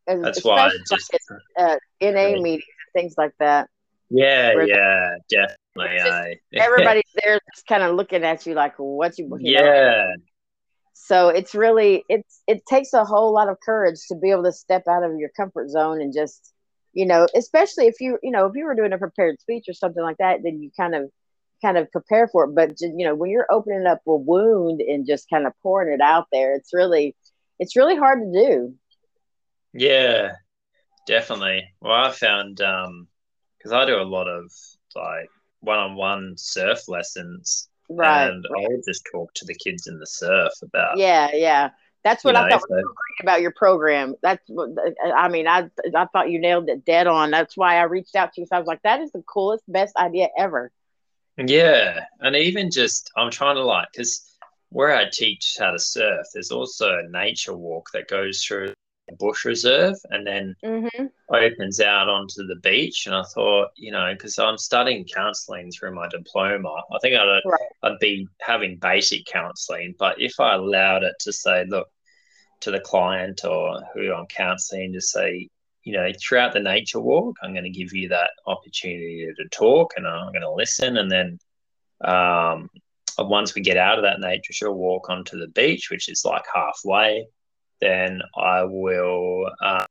[0.07, 1.15] As, that's why just
[1.57, 3.69] uh, NA meetings and things like that.
[4.09, 5.97] Yeah, yeah, definitely.
[5.97, 9.61] Just, everybody's there, just kind of looking at you like, "What you?" you yeah.
[9.61, 10.13] Know?
[10.93, 14.51] So it's really it's it takes a whole lot of courage to be able to
[14.51, 16.53] step out of your comfort zone and just
[16.93, 19.73] you know, especially if you you know if you were doing a prepared speech or
[19.73, 21.09] something like that, then you kind of
[21.61, 22.55] kind of prepare for it.
[22.55, 26.01] But you know, when you're opening up a wound and just kind of pouring it
[26.01, 27.15] out there, it's really
[27.59, 28.75] it's really hard to do.
[29.73, 30.33] Yeah,
[31.07, 31.63] definitely.
[31.81, 33.07] Well, I found um
[33.57, 34.51] because I do a lot of
[34.95, 35.29] like
[35.61, 38.27] one-on-one surf lessons, right?
[38.27, 40.97] And I would just talk to the kids in the surf about.
[40.97, 41.69] Yeah, yeah.
[42.03, 44.15] That's what I know, thought so, was so great about your program.
[44.21, 44.69] That's what
[45.15, 45.47] I mean.
[45.47, 47.31] I I thought you nailed it dead on.
[47.31, 48.47] That's why I reached out to you.
[48.47, 50.71] So I was like, that is the coolest, best idea ever.
[51.37, 54.32] Yeah, and even just I'm trying to like because
[54.73, 58.73] where I teach how to surf, there's also a nature walk that goes through
[59.09, 61.05] a bush reserve and then mm-hmm.
[61.29, 63.05] opens out onto the beach.
[63.05, 67.41] And I thought, you know, because I'm studying counseling through my diploma, I think I'd,
[67.45, 67.59] right.
[67.83, 69.93] I'd be having basic counseling.
[69.99, 71.87] But if I allowed it to say, look,
[72.61, 75.49] to the client or who I'm counseling to say,
[75.83, 79.93] you know, throughout the nature walk, I'm going to give you that opportunity to talk
[79.97, 80.97] and I'm going to listen.
[80.97, 81.39] And then
[82.03, 82.69] um,
[83.19, 87.25] once we get out of that nature walk onto the beach, which is like halfway,
[87.81, 89.85] then I will uh,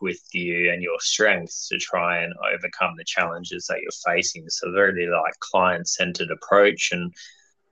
[0.00, 4.44] with you and your strengths to try and overcome the challenges that you're facing.
[4.48, 7.12] So really like client centered approach and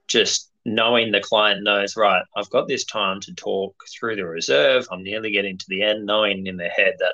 [0.07, 2.23] just knowing the client knows right.
[2.35, 4.87] I've got this time to talk through the reserve.
[4.91, 7.13] I'm nearly getting to the end, knowing in their head that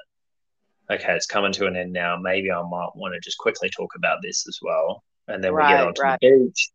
[0.89, 2.17] okay, it's coming to an end now.
[2.17, 5.03] Maybe I might want to just quickly talk about this as well.
[5.27, 6.17] And then we get onto right.
[6.21, 6.69] the beach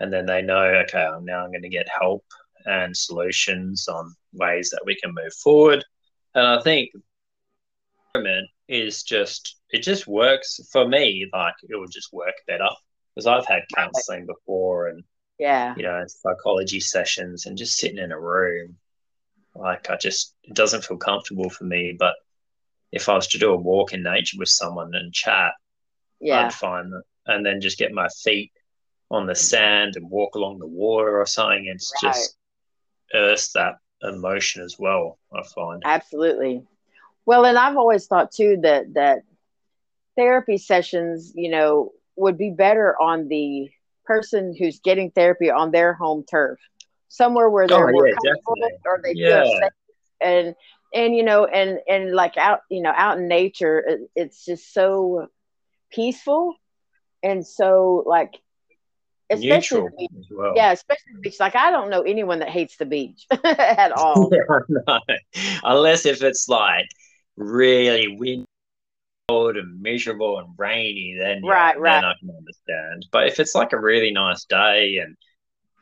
[0.00, 2.24] and then they know, okay, now I'm going to get help
[2.64, 5.84] and solutions on ways that we can move forward.
[6.34, 6.90] And I think
[8.68, 11.28] is just it just works for me.
[11.32, 12.68] Like it would just work better
[13.14, 15.04] because I've had counselling before and
[15.38, 18.76] yeah, you know, psychology sessions and just sitting in a room.
[19.54, 22.14] Like I just it doesn't feel comfortable for me, but
[22.92, 25.52] if I was to do a walk in nature with someone and chat,
[26.20, 26.46] Yeah.
[26.46, 28.52] I'd find that, and then just get my feet
[29.10, 31.66] on the sand and walk along the water or something.
[31.66, 32.02] It's Right.
[32.10, 32.36] just
[33.14, 35.18] earth that emotion as well.
[35.32, 35.82] I find.
[35.84, 36.62] Absolutely.
[37.26, 39.20] Well, and I've always thought too that that
[40.16, 43.70] therapy sessions, you know, would be better on the
[44.04, 46.58] person who's getting therapy on their home turf,
[47.08, 49.42] somewhere where they're Oh, more yeah, comfortable or they Yeah.
[49.42, 49.70] feel safe.
[50.20, 50.54] And
[50.94, 54.72] and you know, and and like out, you know, out in nature, it, it's just
[54.72, 55.28] so
[55.92, 56.54] peaceful
[57.22, 58.34] and so like,
[59.30, 60.10] especially Neutral beach.
[60.18, 60.52] as well.
[60.56, 61.40] yeah, especially beach.
[61.40, 64.30] Like I don't know anyone that hates the beach at all.
[65.64, 66.86] Unless if it's like
[67.36, 68.44] really windy,
[69.28, 72.04] cold and miserable and rainy, then yeah, Right, then right.
[72.04, 73.06] I can understand.
[73.10, 75.16] But if it's like a really nice day and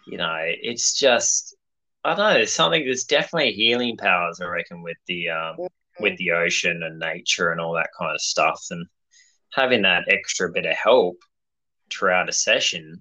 [0.07, 1.55] you know, it's just
[2.05, 5.57] I don't know, there's something there's definitely healing powers, I reckon, with the um
[6.01, 8.87] with the ocean and nature and all that kind of stuff and
[9.53, 11.17] having that extra bit of help
[11.93, 13.01] throughout a session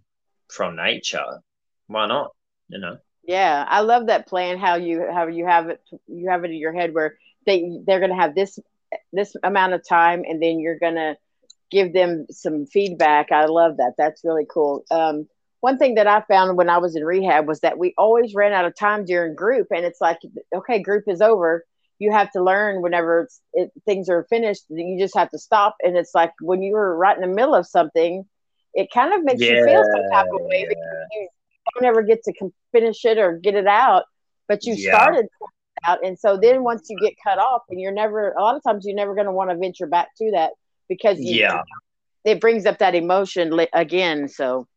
[0.54, 1.42] from nature,
[1.88, 2.32] why not?
[2.70, 2.98] You know?
[3.26, 4.58] Yeah, I love that plan.
[4.58, 8.00] How you how you have it you have it in your head where they they're
[8.00, 8.60] gonna have this
[9.12, 11.16] this amount of time, and then you're gonna
[11.72, 13.32] give them some feedback.
[13.32, 13.94] I love that.
[13.98, 14.84] That's really cool.
[14.92, 15.28] Um,
[15.62, 18.52] one thing that I found when I was in rehab was that we always ran
[18.52, 20.20] out of time during group, and it's like,
[20.54, 21.64] okay, group is over.
[22.00, 24.66] You have to learn whenever it, things are finished.
[24.70, 27.56] You just have to stop, and it's like when you were right in the middle
[27.56, 28.26] of something,
[28.74, 31.28] it kind of makes you feel some type of way because you
[31.76, 34.04] don't ever get to com- finish it or get it out,
[34.48, 34.94] but you Yeah.
[34.96, 35.28] started
[35.86, 38.64] out, and so then once you get cut off, and you're never a lot of
[38.64, 40.52] times you're never going to want to venture back to that
[40.90, 41.62] because you, Yeah.
[42.26, 44.28] it brings up that emotion again.
[44.28, 44.68] So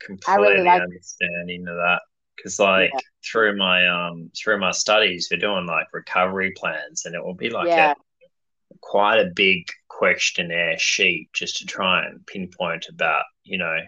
[0.00, 2.00] completely like- understanding of that
[2.36, 3.00] because like Yeah.
[3.30, 7.50] through my um through my studies we're doing like recovery plans and it will be
[7.50, 7.94] like yeah, a
[8.80, 13.78] quite a big questionnaire sheet just to try and pinpoint about you know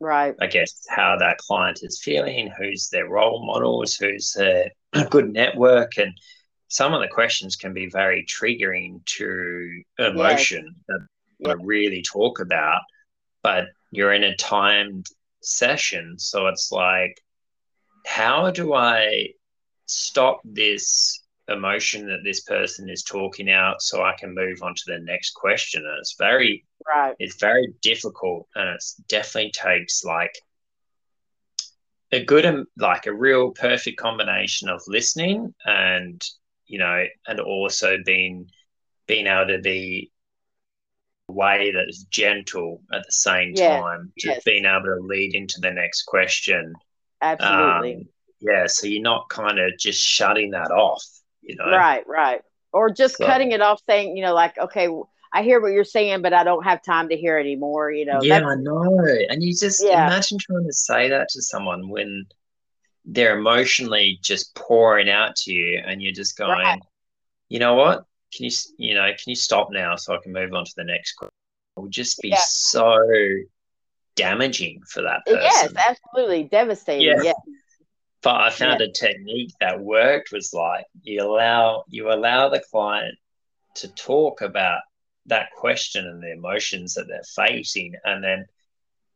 [0.00, 4.70] right, i guess how that client is feeling who's their role models who's their
[5.10, 5.96] good network.
[5.98, 6.12] And
[6.68, 11.00] some of the questions can be very triggering to emotion that
[11.38, 11.48] Yeah.
[11.48, 12.80] want to really talk about
[13.42, 15.06] but you're in a timed
[15.42, 16.18] session.
[16.18, 17.20] So it's like
[18.06, 19.28] how do i
[19.86, 21.21] stop this
[21.52, 25.30] emotion that this person is talking out so i can move on to the next
[25.32, 25.82] question.
[25.86, 30.34] And it's very right, it's very difficult and it definitely takes like
[32.12, 36.22] a good like a real perfect combination of listening and
[36.66, 38.50] you know and also being
[39.06, 40.10] being able to be
[41.28, 44.44] way that is gentle at the same Yes, time just yes.
[44.44, 46.74] being able to lead into the next question.
[47.22, 48.08] Absolutely, um,
[48.40, 51.02] yeah so you're not kind of just shutting that off
[51.42, 52.40] you know right, right,
[52.72, 54.88] or just So- cutting it off, saying you know, like, okay,
[55.32, 57.90] I hear what you're saying, but I don't have time to hear anymore.
[57.90, 59.04] You know, yeah, I know.
[59.30, 60.06] And you just Yeah.
[60.06, 62.26] imagine trying to say that to someone when
[63.04, 66.80] they're emotionally just pouring out to you, and you're just going, Right.
[67.48, 68.04] you know what?
[68.34, 70.84] Can you, you know, can you stop now so I can move on to the
[70.84, 71.32] next question?
[71.76, 72.36] It would just be Yeah.
[72.40, 72.96] so
[74.14, 75.40] damaging for that person.
[75.42, 77.06] yes, absolutely devastating.
[77.08, 77.22] Yeah.
[77.24, 77.32] Yeah,
[78.22, 83.16] But I found a technique that worked was like you allow you allow the client
[83.76, 84.80] to talk about
[85.26, 88.46] that question and the emotions that they're facing, and then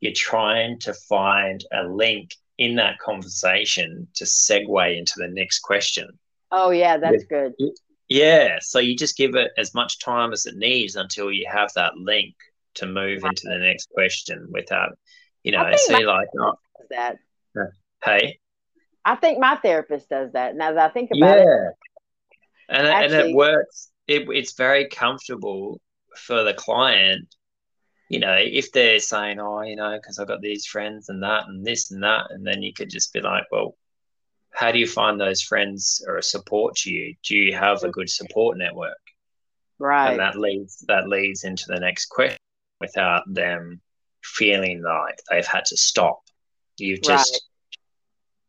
[0.01, 6.09] you're trying to find a link in that conversation to segue into the next question.
[6.51, 7.55] Oh yeah, that's good.
[8.09, 11.73] Yeah, so you just give it as much time as it needs until you have
[11.75, 12.35] that link
[12.75, 14.97] to move into the next question without,
[15.43, 16.55] you know, see like, oh,
[16.91, 17.19] That
[18.05, 18.39] hey,
[19.07, 20.57] I think my therapist does that.
[20.57, 21.71] Now that I think about it, yeah.
[22.69, 23.91] And, it- and Actually- it works.
[24.09, 25.81] It, it's very comfortable
[26.17, 27.35] for the client.
[28.09, 31.47] You know, if they're saying, "Oh, you know, because I've got these friends and that
[31.49, 33.77] and this and that," and then you could just be like, "Well,
[34.53, 37.15] how do you find those friends or a support to you?
[37.25, 38.99] Do you have a good support network?"
[39.79, 40.11] right?
[40.13, 42.39] And that leads that leads into the next question
[42.81, 43.81] without them
[44.23, 46.21] feeling like they've had to stop.
[46.79, 47.49] You've just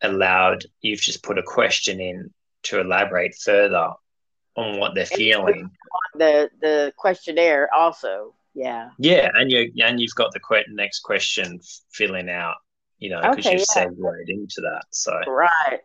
[0.02, 0.64] allowed.
[0.82, 2.34] You've just put a question in
[2.64, 3.90] to elaborate further
[4.56, 5.70] on what they're feeling.
[6.16, 8.34] the the questionnaire also.
[8.54, 8.90] Yeah.
[8.98, 11.60] Yeah, and you and you've got the que- next question
[11.92, 12.56] filling out.
[13.00, 13.84] You know, because Okay, you've yeah.
[13.84, 14.86] segued into that.
[14.90, 15.82] So, Right.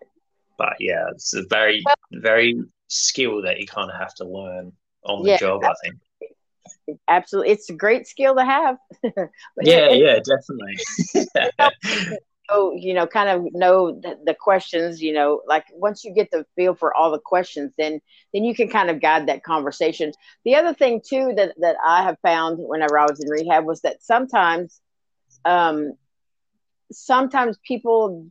[0.56, 4.72] but yeah, it's a very very skill that you kind of have to learn
[5.04, 5.62] on the Yeah, job.
[5.64, 5.96] I think.
[7.08, 7.52] Absolutely.
[7.52, 8.78] It's a great skill to have.
[9.60, 12.16] Yeah, it- yeah, definitely.
[12.50, 16.30] know, you know, kind of know the, the, questions, you know, like once you get
[16.30, 18.00] the feel for all the questions, then
[18.32, 20.12] then you can kind of guide that conversation.
[20.44, 23.80] The other thing too that that I have found whenever I was in rehab was
[23.82, 24.80] that sometimes,
[25.44, 25.92] um,
[26.90, 28.26] sometimes people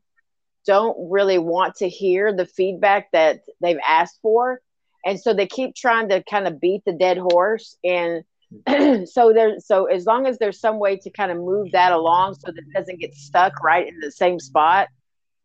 [0.66, 4.62] don't really want to hear the feedback that they've asked for,
[5.06, 8.24] and so they keep trying to kind of beat the dead horse and
[9.06, 12.36] so there's so as long as there's some way to kind of move that along
[12.36, 14.90] so that it doesn't get stuck right in the same spot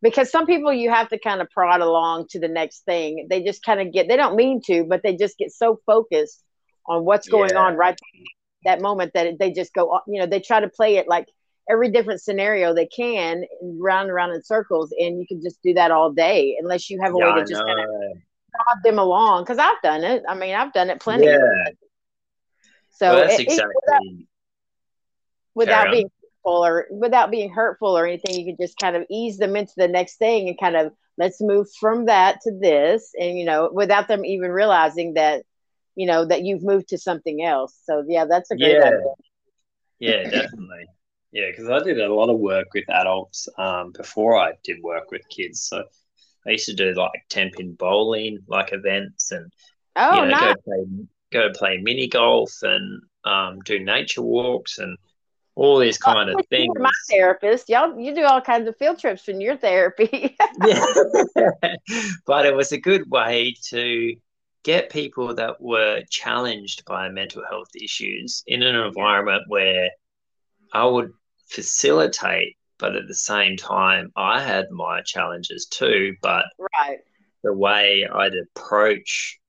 [0.01, 3.27] because some people you have to kind of prod along to the next thing.
[3.29, 6.43] They just kind of get they don't mean to but they just get so focused
[6.85, 7.61] on what's going yeah.
[7.61, 7.97] on right
[8.65, 11.27] that moment that they just go you know they try to play it like
[11.69, 15.73] every different scenario they can round and round in circles and you can just do
[15.73, 17.87] that all day unless you have a yeah, way to just kind of
[18.53, 20.23] prod them along because i've done it.
[20.27, 21.25] I mean i've done it plenty.
[21.25, 21.37] Yeah
[22.97, 24.27] so well, that's it, exactly
[25.53, 29.03] without, without being hurtful or without being hurtful or anything, you can just kind of
[29.09, 33.11] ease them into the next thing and kind of let's move from that to this,
[33.19, 35.43] and you know, without them even realizing that
[35.95, 37.77] you know that you've moved to something else.
[37.83, 38.85] So yeah, that's a great yeah.
[38.85, 39.03] idea.
[39.99, 40.85] Yeah, definitely.
[41.31, 45.11] Yeah, because I did a lot of work with adults um, before I did work
[45.11, 45.61] with kids.
[45.61, 45.83] So
[46.47, 49.51] I used to do like ten pin bowling, like events, and
[49.95, 50.55] oh, you know, nice.
[50.55, 50.85] go play
[51.31, 54.97] go play mini golf and um, do nature walks and
[55.55, 56.71] all these kind of things.
[56.79, 60.37] my therapist, y'all, you do all kinds of field trips in your therapy.
[60.65, 60.85] yeah,
[62.27, 64.15] but it was a good way to
[64.63, 69.89] get people that were challenged by mental health issues in an environment where
[70.73, 71.11] I would
[71.49, 76.15] facilitate, but at the same time, I had my challenges too.
[76.21, 76.45] But
[76.77, 76.99] right.
[77.43, 79.39] the way I'd approach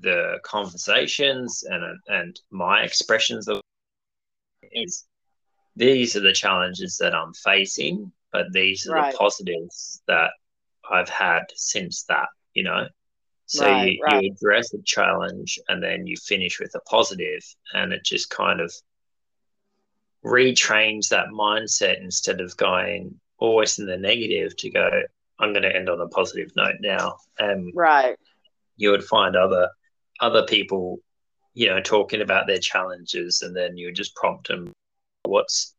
[0.00, 3.60] the conversations and and my expressions of
[4.72, 5.04] is
[5.76, 9.12] these are the challenges that I'm facing, but these are right.
[9.12, 10.30] the positives that
[10.90, 12.86] I've had since that, you know.
[13.46, 14.22] So right, you, right.
[14.22, 17.42] you address a challenge and then you finish with a positive,
[17.74, 18.72] and it just kind of
[20.24, 24.88] retrains that mindset instead of going always in the negative to go,
[25.38, 27.16] I'm going to end on a positive note now.
[27.38, 28.16] And right.
[28.76, 29.68] You would find other
[30.22, 31.00] other people,
[31.52, 34.72] you know, talking about their challenges, and then you just prompt them,
[35.24, 35.74] "What's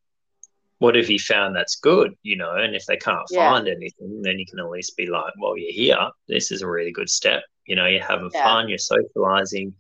[0.80, 3.50] what have you found that's good?" You know, and if they can't yeah.
[3.50, 6.12] find anything, then you can at least be like, "Well, you're here.
[6.28, 7.44] This is a really good step.
[7.66, 8.44] You know, you're having yeah.
[8.44, 8.70] fun.
[8.70, 9.74] You're socializing.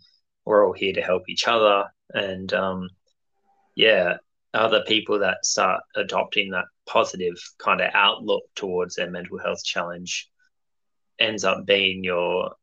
[0.45, 2.89] We're all here to help each other." And um,
[3.75, 4.17] yeah,
[4.53, 10.29] other people that start adopting that positive kind of outlook towards their mental health challenge
[11.19, 12.55] ends up being your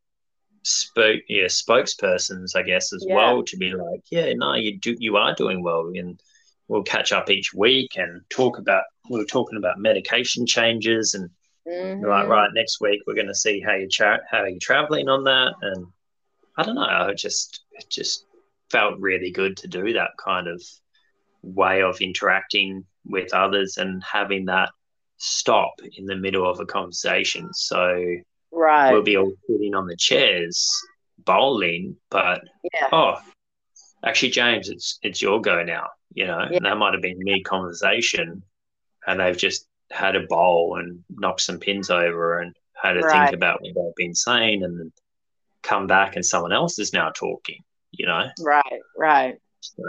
[0.62, 3.14] spoke yeah spokespersons i guess as yeah.
[3.14, 6.20] well to be like yeah no you do you are doing well and
[6.68, 11.31] we'll catch up each week and talk about we are talking about medication changes and
[11.66, 12.05] mm-hmm.
[12.07, 15.25] like right next week we're going to see how you tra- how you're traveling on
[15.25, 15.87] that and
[16.59, 18.27] i don't know i just it just
[18.70, 20.62] felt really good to do that kind of
[21.42, 24.70] way of interacting with others and having that
[25.16, 28.16] stop in the middle of a conversation so
[28.53, 28.93] Right.
[28.93, 30.69] We'll be all sitting on the chairs
[31.25, 32.89] bowling, but yeah.
[32.93, 33.21] oh,
[34.05, 35.89] actually, James, it's it's your go now.
[36.13, 36.57] You know, yeah.
[36.57, 38.43] and that might have been mid conversation,
[39.07, 43.27] and they've just had a bowl and knocked some pins over and had to right.
[43.27, 44.93] think about what they've been saying, and then
[45.63, 47.63] come back and someone else is now talking.
[47.93, 48.25] You know.
[48.41, 48.81] Right.
[48.97, 49.39] Right.
[49.61, 49.83] So,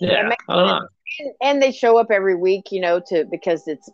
[0.00, 0.30] yeah.
[0.48, 0.88] I don't know.
[1.20, 3.90] And, and they show up every week, you know, to because it's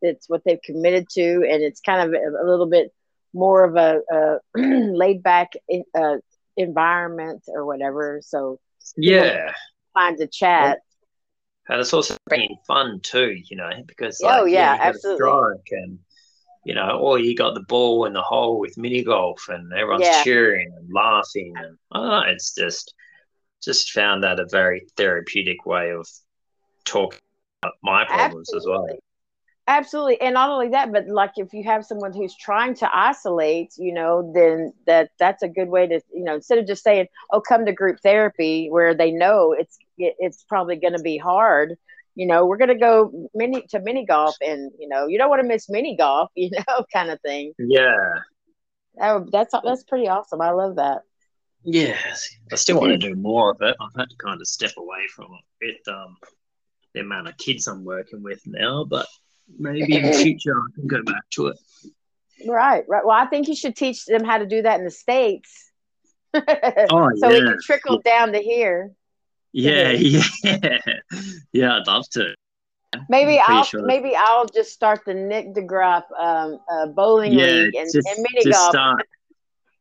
[0.00, 2.92] it's what they've committed to, and it's kind of a little bit
[3.38, 5.52] more of a, a laid back
[5.94, 6.16] uh,
[6.56, 8.20] environment or whatever.
[8.22, 8.60] So
[8.96, 9.52] yeah,
[9.94, 10.80] find a chat.
[11.68, 15.60] And it's also bringing fun too, you know, because like, oh yeah, yeah absolutely.
[15.72, 15.98] and
[16.64, 20.04] you know, or you got the ball in the hole with mini golf, and everyone's
[20.04, 20.22] yeah.
[20.24, 22.94] cheering and laughing, and I don't know, it's just
[23.62, 26.06] just found that a very therapeutic way of
[26.84, 27.18] talking
[27.62, 28.84] about my problems absolutely.
[28.84, 28.98] as well.
[29.68, 30.18] Absolutely.
[30.22, 33.92] And not only that, but like if you have someone who's trying to isolate, you
[33.92, 37.42] know, then that that's a good way to, you know, instead of just saying, "Oh,
[37.42, 41.76] come to group therapy," where they know it's it's probably going to be hard.
[42.14, 45.28] You know, we're going to go mini to mini golf, and you know, you don't
[45.28, 47.52] want to miss mini golf, you know, kind of thing.
[47.58, 48.14] Yeah.
[48.96, 50.40] That, that's that's pretty awesome.
[50.40, 51.02] I love that.
[51.62, 53.76] Yes, I still want to do more of it.
[53.78, 55.26] I've had to kind of step away from
[55.60, 55.76] it.
[55.86, 56.16] Um,
[56.94, 59.06] the amount of kids I'm working with now, but
[59.58, 61.58] maybe in the future I can go back to it.
[62.46, 63.04] Right, right.
[63.04, 65.70] Well, I think you should teach them how to do that in the states.
[66.34, 66.40] oh,
[67.16, 67.36] so yeah.
[67.36, 68.92] it can trickle down to here.
[69.52, 70.22] Yeah, yeah,
[71.52, 71.78] yeah.
[71.78, 72.34] I'd love to.
[73.08, 73.82] Maybe I'll sure.
[73.84, 78.08] maybe I'll just start the Nick De Graaf um, uh, bowling Yeah, league and, just,
[78.08, 78.70] and mini just golf.
[78.70, 79.08] start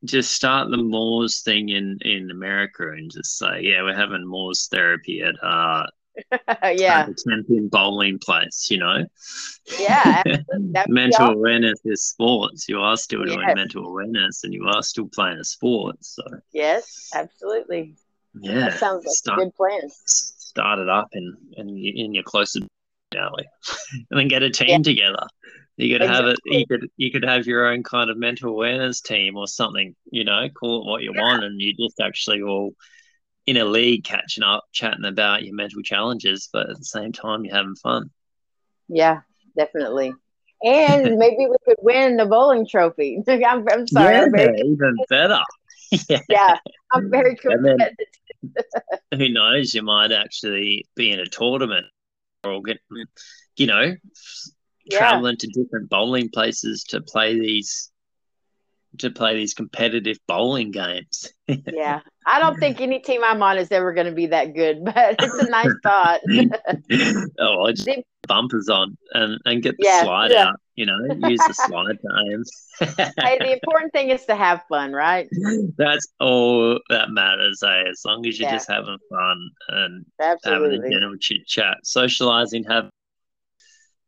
[0.06, 4.68] just start the Moors thing in in America and just say, yeah, we're having Moors
[4.72, 5.86] therapy at uh
[6.64, 9.06] yeah, at the champion bowling place, you know.
[9.78, 10.24] yeah.
[10.88, 11.36] Mental awesome.
[11.36, 12.68] awareness is sports.
[12.70, 13.54] You are still doing Yes.
[13.54, 15.98] mental awareness and you are still playing a sport.
[16.02, 17.96] So Yes, absolutely.
[18.42, 19.92] yeah, That sounds like start, a good plan.
[20.06, 23.10] start it up in in, in your closest alley,
[23.68, 24.78] and then get a team Yeah.
[24.84, 25.26] together.
[25.78, 26.40] You could have it.
[26.46, 29.96] You could you could have your own kind of mental awareness team or something.
[30.12, 31.22] You know, call it what you Yeah.
[31.22, 32.74] want, and you just actually all
[33.48, 37.46] in a league catching up, chatting about your mental challenges, but at the same time
[37.46, 38.10] you're having fun.
[38.90, 39.22] Yeah,
[39.58, 40.14] definitely.
[40.64, 43.24] And maybe we could win the bowling trophy.
[43.28, 44.16] I'm, I'm sorry.
[44.18, 45.40] I'm very, even better.
[46.10, 46.20] yeah.
[46.30, 46.58] yeah,
[46.92, 48.06] I'm very then- competitive.
[49.18, 51.86] who knows, you might actually be in a tournament
[52.44, 52.78] or get,
[53.56, 53.96] you know,
[54.86, 54.98] Yeah.
[54.98, 57.92] traveling to different bowling places to play these
[59.00, 61.32] to play these competitive bowling games.
[61.70, 64.84] Yeah, I don't think any team I'm on is ever going to be that good,
[64.86, 66.22] but it's a nice thought.
[67.40, 67.90] oh, I just
[68.28, 70.48] bumpers on and, and get the Yeah, slide yeah.
[70.48, 72.44] out, you know, use the slide to
[73.22, 75.28] hey, the important thing is to have fun, right?
[75.78, 77.84] That's all that matters, eh?
[77.90, 78.56] As long as you're Yeah.
[78.56, 80.06] just having fun and
[80.44, 82.90] having a general chit chat, socializing, have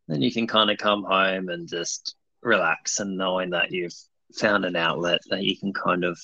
[0.08, 3.94] then you can kind of come home and just relax and knowing that you've
[4.36, 6.20] found an outlet that you can kind of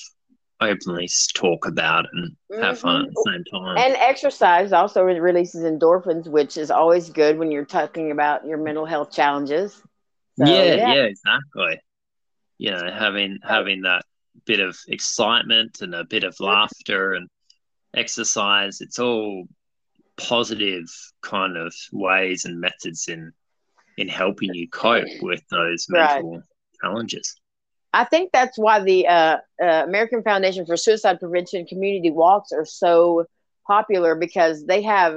[0.62, 3.34] openly talk about and have fun at the mm-hmm.
[3.34, 3.78] same time.
[3.78, 8.86] And exercise also releases endorphins, which is always good when you're talking about your mental
[8.86, 9.74] health challenges.
[10.38, 10.94] So, yeah, yeah.
[10.94, 11.80] yeah, exactly.
[12.58, 14.04] You know, having having that
[14.46, 16.46] bit of excitement and a bit of mm-hmm.
[16.46, 17.28] laughter and
[17.94, 19.46] exercise, it's all
[20.18, 20.86] positive
[21.22, 23.32] kind of ways and methods in
[23.98, 26.22] in helping you cope with those Right.
[26.22, 26.44] mental
[26.82, 27.36] challenges.
[27.96, 32.66] I think that's why the uh, uh, American Foundation for Suicide Prevention community walks are
[32.66, 33.26] so
[33.68, 35.16] popular because they have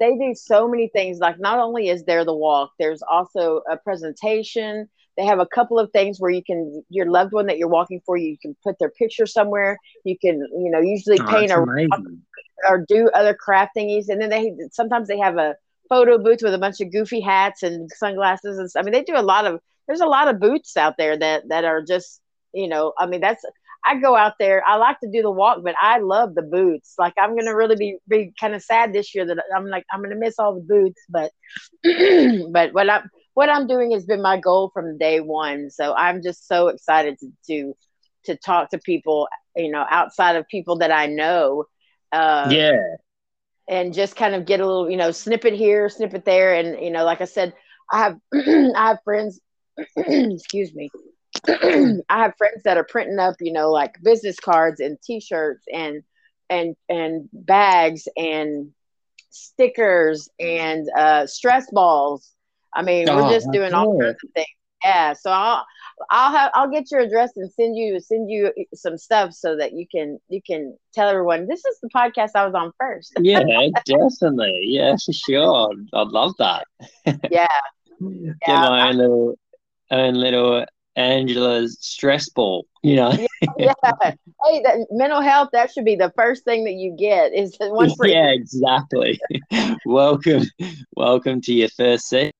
[0.00, 1.18] they do so many things.
[1.20, 4.88] Like not only is there the walk, there's also a presentation.
[5.16, 8.00] They have a couple of things where you can your loved one that you're walking
[8.06, 9.78] for, you can put their picture somewhere.
[10.04, 12.22] You can you know usually Oh, paint amazing.
[12.68, 15.56] or do other craft thingies, and then they sometimes they have a
[15.88, 18.80] photo booth with a bunch of goofy hats and sunglasses and stuff.
[18.80, 19.60] I mean, they do a lot of.
[19.86, 22.20] There's a lot of boots out there that that are just
[22.52, 22.92] you know.
[22.98, 23.44] I mean, that's
[23.84, 24.62] I go out there.
[24.66, 27.76] I like to do the walk, but I love the boots Like I'm gonna really
[27.76, 30.60] be be kind of sad this year that I'm like I'm gonna miss all the
[30.60, 31.30] boots but
[32.52, 35.70] but what I'm what I'm doing has been my goal from day one.
[35.70, 37.74] So I'm just so excited to to
[38.24, 41.64] to talk to people, you know, outside of people that I know.
[42.12, 42.96] Uh, yeah,
[43.68, 46.90] and just kind of get a little, you know, snippet here, snippet there, and you
[46.90, 47.54] know, like I said,
[47.92, 49.40] I have I have friends.
[49.96, 50.90] excuse me.
[51.48, 56.02] I have friends that are printing up, you know, like business cards and T-shirts and
[56.48, 58.72] and and bags and
[59.30, 62.32] stickers and uh, stress balls.
[62.74, 64.46] I mean, Oh, we're just doing all kinds of things.
[64.84, 65.64] Yeah, so I'll
[66.10, 69.72] I'll have I'll get your address and send you send you some stuff so that
[69.72, 73.14] you can you can tell everyone this is the podcast I was on first.
[73.20, 73.42] yeah,
[73.84, 74.64] definitely.
[74.66, 75.72] Yeah, for sure.
[75.94, 76.66] I'd love that.
[77.30, 77.46] Yeah,
[78.00, 79.38] Get Yeah, my own little
[79.90, 80.64] own little
[80.96, 83.12] Angela's stress ball, you know.
[83.58, 83.72] yeah.
[84.44, 87.70] Hey, that mental health that should be the first thing that you get is the
[87.70, 89.20] one for yeah, exactly.
[89.86, 90.44] welcome,
[90.96, 92.32] welcome to your first set.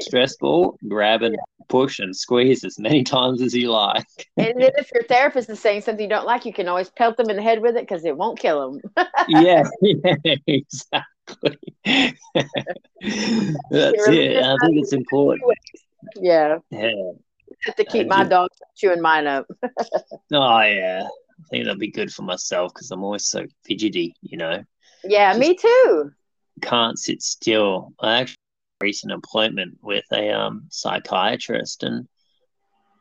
[0.00, 1.36] Stress ball, grab and
[1.68, 4.06] push and squeeze as many times as you like.
[4.36, 7.16] And then if your therapist is saying something you don't like, you can always pelt
[7.16, 9.06] them in the head with it because it won't kill them.
[9.28, 10.14] yeah, yeah,
[10.46, 11.58] exactly.
[11.84, 12.28] That's
[13.72, 14.42] it.
[14.44, 15.42] I think it's important.
[16.16, 16.90] Yeah, Yeah.
[17.64, 19.46] have to keep my dog chewing mine up.
[20.32, 21.02] Oh, yeah.
[21.04, 24.62] I think that'd be good for myself because I'm always so fidgety, you know.
[25.04, 26.10] Yeah, me too.
[26.60, 27.92] Can't sit still.
[28.00, 28.36] I actually
[28.80, 32.06] had a recent appointment with a um psychiatrist and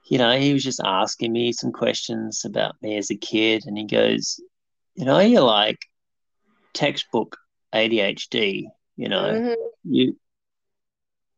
[0.10, 3.78] you know, he was just asking me some questions about me as a kid and
[3.78, 4.40] he goes,
[4.96, 5.80] You know, you're like
[6.74, 7.38] textbook
[7.74, 9.34] ADHD, you know.
[9.34, 9.56] Mhm.
[9.84, 10.16] You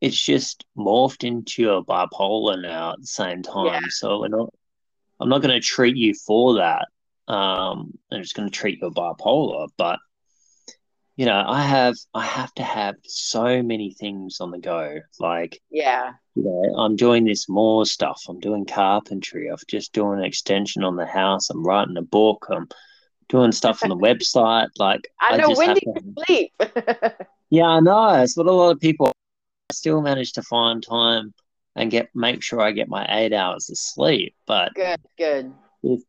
[0.01, 3.65] it's just morphed into a bipolar now at the same time.
[3.65, 3.79] Yeah.
[3.89, 4.53] So we're not
[5.19, 6.87] I'm not gonna treat you for that.
[7.27, 9.99] Um I'm just gonna treat you a bipolar, but
[11.19, 14.99] you know, I have I have to have so many things on the go.
[15.19, 18.23] Like, Yeah, you know, I'm doing this more stuff.
[18.29, 19.49] I'm doing carpentry.
[19.49, 21.49] I'm just doing an extension on the house.
[21.49, 22.47] I'm writing a book.
[22.49, 22.69] I'm
[23.27, 24.69] doing stuff on the website.
[24.77, 25.49] Like I know.
[25.49, 26.53] just When do to you sleep?
[27.49, 28.21] yeah, I know.
[28.21, 29.11] It's what a lot of people I
[29.71, 31.33] still manage to find time
[31.75, 34.35] and get make sure I get my eight hours of sleep.
[34.45, 35.53] But good, good.
[35.83, 36.01] If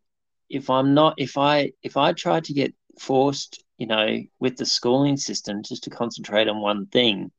[0.48, 4.66] if I'm not if I if I try to get forced, you know, with the
[4.66, 7.30] schooling system just to concentrate on one thing,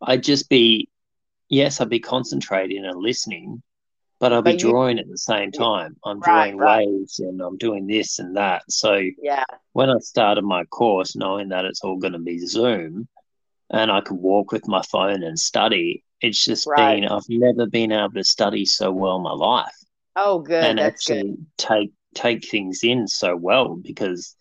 [0.00, 0.88] I'd just be
[1.48, 3.62] yes, I'd be concentrating and listening,
[4.18, 5.96] but I'll but be drawing at the same time.
[6.04, 6.86] I'm right, drawing right.
[6.86, 8.62] waves and I'm doing this and that.
[8.68, 13.08] So yeah, when I started my course, knowing that it's all going to be Zoom,
[13.70, 17.00] and I could walk with my phone and study, it's just right.
[17.00, 19.74] been I've never been able to study so well in my life.
[20.14, 20.64] Oh, good.
[20.64, 21.46] And That's actually good.
[21.58, 24.34] take take things in so well because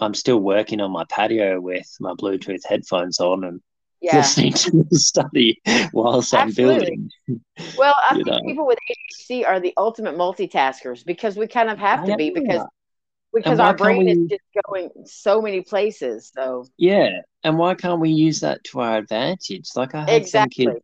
[0.00, 3.60] I'm still working on my patio with my Bluetooth headphones on and
[4.00, 4.16] yeah.
[4.16, 5.60] listening to the study
[5.92, 6.74] whilst Absolutely.
[6.74, 7.74] I'm building.
[7.76, 8.40] Well, I think know.
[8.46, 12.66] people with ADHD are the ultimate multitaskers because we kind of have to be because
[13.32, 16.30] because our brain we, is just going so many places.
[16.34, 19.68] So yeah, and why can't we use that to our advantage?
[19.74, 20.64] Like I had exactly.
[20.64, 20.82] some kid,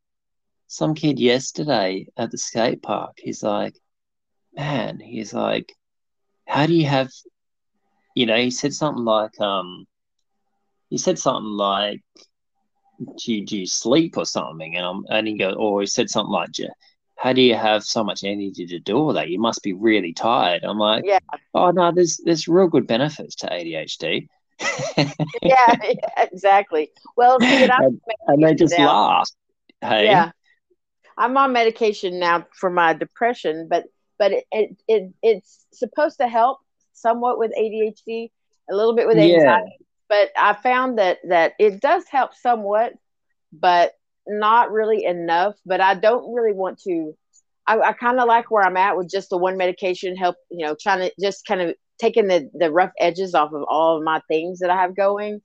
[0.66, 3.12] some kid yesterday at the skate park.
[3.18, 3.74] He's like,
[4.54, 5.74] man, he's like,
[6.46, 7.10] how do you have,
[8.14, 8.36] you know?
[8.36, 9.86] He said something like, um,
[10.88, 12.00] he said something like,
[12.98, 14.76] do you, do you sleep or something?
[14.76, 16.50] And I'm and he goes, or he said something like,
[17.18, 19.28] how do you have so much energy to do all that?
[19.28, 20.64] You must be really tired.
[20.64, 21.18] I'm like, yeah.
[21.54, 24.28] Oh no, there's there's real good benefits to ADHD.
[24.96, 26.90] yeah, yeah, exactly.
[27.16, 28.86] Well, see, and, and, they just now.
[28.86, 29.30] laugh.
[29.80, 30.06] Hey.
[30.06, 30.30] Yeah,
[31.16, 33.84] I'm on medication now for my depression, but
[34.18, 36.58] but it, it, it it's supposed to help
[36.92, 38.30] somewhat with ADHD,
[38.70, 39.42] a little bit with anxiety.
[39.44, 42.94] Yeah but I found that that it does help somewhat,
[43.52, 43.92] but
[44.28, 45.54] not really enough.
[45.64, 47.16] But I don't really want to.
[47.66, 50.16] I, I kind of like where I'm at with just the one medication.
[50.16, 53.64] Help, you know, trying to just kind of taking the the rough edges off of
[53.68, 55.40] all of my things that I have going.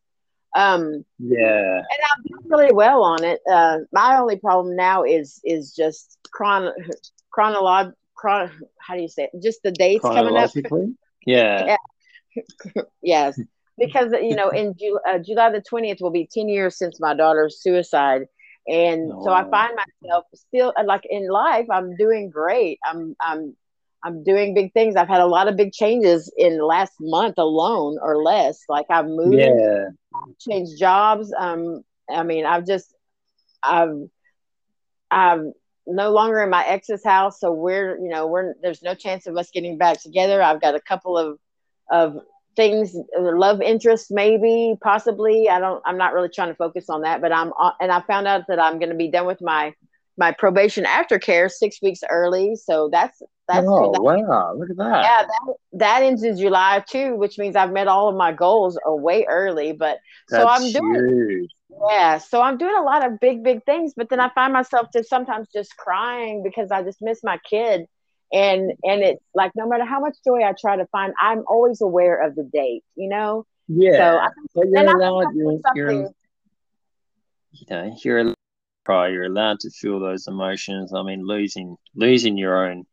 [0.55, 3.41] Um, yeah, and I'm doing really well on it.
[3.49, 6.71] Uh, my only problem now is is just chron
[7.35, 9.41] chronolog chron how do you say it?
[9.41, 10.51] Just the dates coming up.
[11.25, 11.77] Yeah.
[12.35, 12.81] yeah.
[13.01, 13.39] yes
[13.77, 17.13] because you know in Ju- uh, July the 20th will be 10 years since my
[17.13, 18.23] daughter's suicide
[18.67, 19.23] and oh.
[19.25, 22.79] so I find myself still uh, like in life I'm doing great.
[22.85, 23.55] I'm I'm
[24.05, 24.95] I'm doing big things.
[24.95, 28.59] I've had a lot of big changes in the last month alone or less.
[28.67, 29.85] Like I've moved yeah.
[30.39, 31.33] changed jobs.
[31.37, 32.93] Um I mean I've just
[33.61, 34.09] I've
[35.11, 35.53] I'm
[35.85, 37.39] no longer in my ex's house.
[37.39, 40.41] So we're you know we're there's no chance of us getting back together.
[40.41, 41.37] I've got a couple of
[41.91, 42.17] of
[42.55, 45.49] things love interest maybe possibly.
[45.49, 48.01] I don't i'm not really trying to focus on that but i'm uh, and i
[48.01, 49.73] found out that i'm going to be done with my
[50.17, 52.55] my probation aftercare six weeks early.
[52.55, 54.53] So that's that's oh that, wow.
[54.55, 55.03] Look at that.
[55.03, 58.79] Yeah that, that ends in july too which means i've met all of my goals
[58.85, 59.97] way early but
[60.29, 61.51] that's so i'm doing huge.
[61.89, 64.87] yeah so i'm doing a lot of big big things but then i find myself
[64.93, 67.85] just sometimes just crying because i just miss my kid
[68.33, 71.81] and and it's like no matter how much joy I try to find, I'm always
[71.81, 73.45] aware of the date, you know.
[73.67, 75.35] Yeah, so I, you're allowed.
[75.35, 75.91] You're, you're,
[77.51, 78.33] you know, you're
[78.85, 80.93] you're allowed to feel those emotions.
[80.93, 82.85] I mean, losing losing your own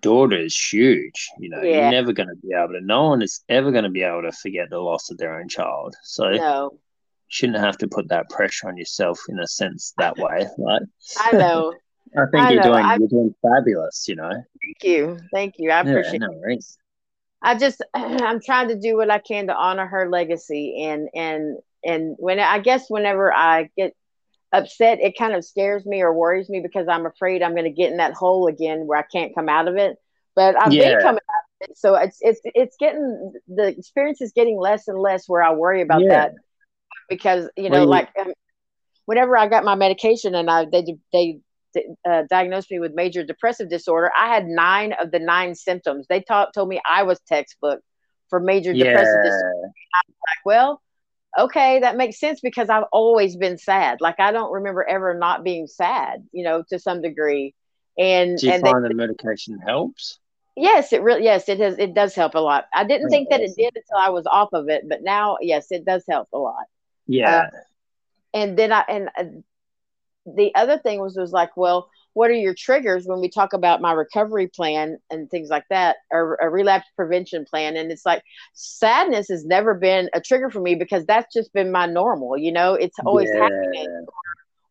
[0.00, 1.30] daughter is huge.
[1.38, 1.82] You know, yeah.
[1.82, 2.80] you're never going to be able to.
[2.82, 5.48] No one is ever going to be able to forget the loss of their own
[5.48, 5.96] child.
[6.02, 6.78] So no.
[7.28, 10.82] shouldn't have to put that pressure on yourself in a sense that way, right?
[11.18, 11.74] I know.
[12.16, 12.72] I think I you're know.
[12.72, 14.06] doing I, you're doing fabulous.
[14.08, 14.30] You know.
[14.30, 15.70] Thank you, thank you.
[15.70, 16.20] I appreciate.
[16.20, 16.78] Yeah, no worries.
[17.42, 21.58] I just I'm trying to do what I can to honor her legacy, and and
[21.84, 23.94] and when I guess whenever I get
[24.52, 27.70] upset, it kind of scares me or worries me because I'm afraid I'm going to
[27.70, 29.96] get in that hole again where I can't come out of it.
[30.34, 30.94] But I've yeah.
[30.94, 34.88] been coming out of it, so it's it's it's getting the experience is getting less
[34.88, 36.08] and less where I worry about yeah.
[36.08, 36.34] that
[37.08, 38.10] because you know well, like.
[38.18, 38.32] Um,
[39.04, 41.40] whenever I got my medication and I they they
[42.08, 46.06] uh, diagnosed me with major depressive disorder, I had nine of the nine symptoms.
[46.08, 47.80] They taught, told me I was textbook
[48.28, 48.84] for major yeah.
[48.84, 49.72] depressive disorder.
[49.94, 50.82] I was like, well,
[51.38, 54.00] okay, that makes sense because I've always been sad.
[54.00, 57.54] Like I don't remember ever not being sad, you know, to some degree.
[57.98, 60.18] And do you and find they, the medication helps?
[60.56, 62.66] Yes, it really yes, it has it does help a lot.
[62.74, 65.70] I didn't think that it did until I was off of it, but now yes,
[65.70, 66.64] it does help a lot.
[67.06, 67.48] Yeah.
[67.52, 67.56] Uh,
[68.34, 69.24] and then I and uh,
[70.26, 73.80] the other thing was was like, well, what are your triggers when we talk about
[73.80, 77.76] my recovery plan and things like that, or a relapse prevention plan?
[77.76, 78.22] And it's like
[78.54, 82.36] sadness has never been a trigger for me because that's just been my normal.
[82.36, 83.42] You know, it's always yeah.
[83.42, 84.06] happening.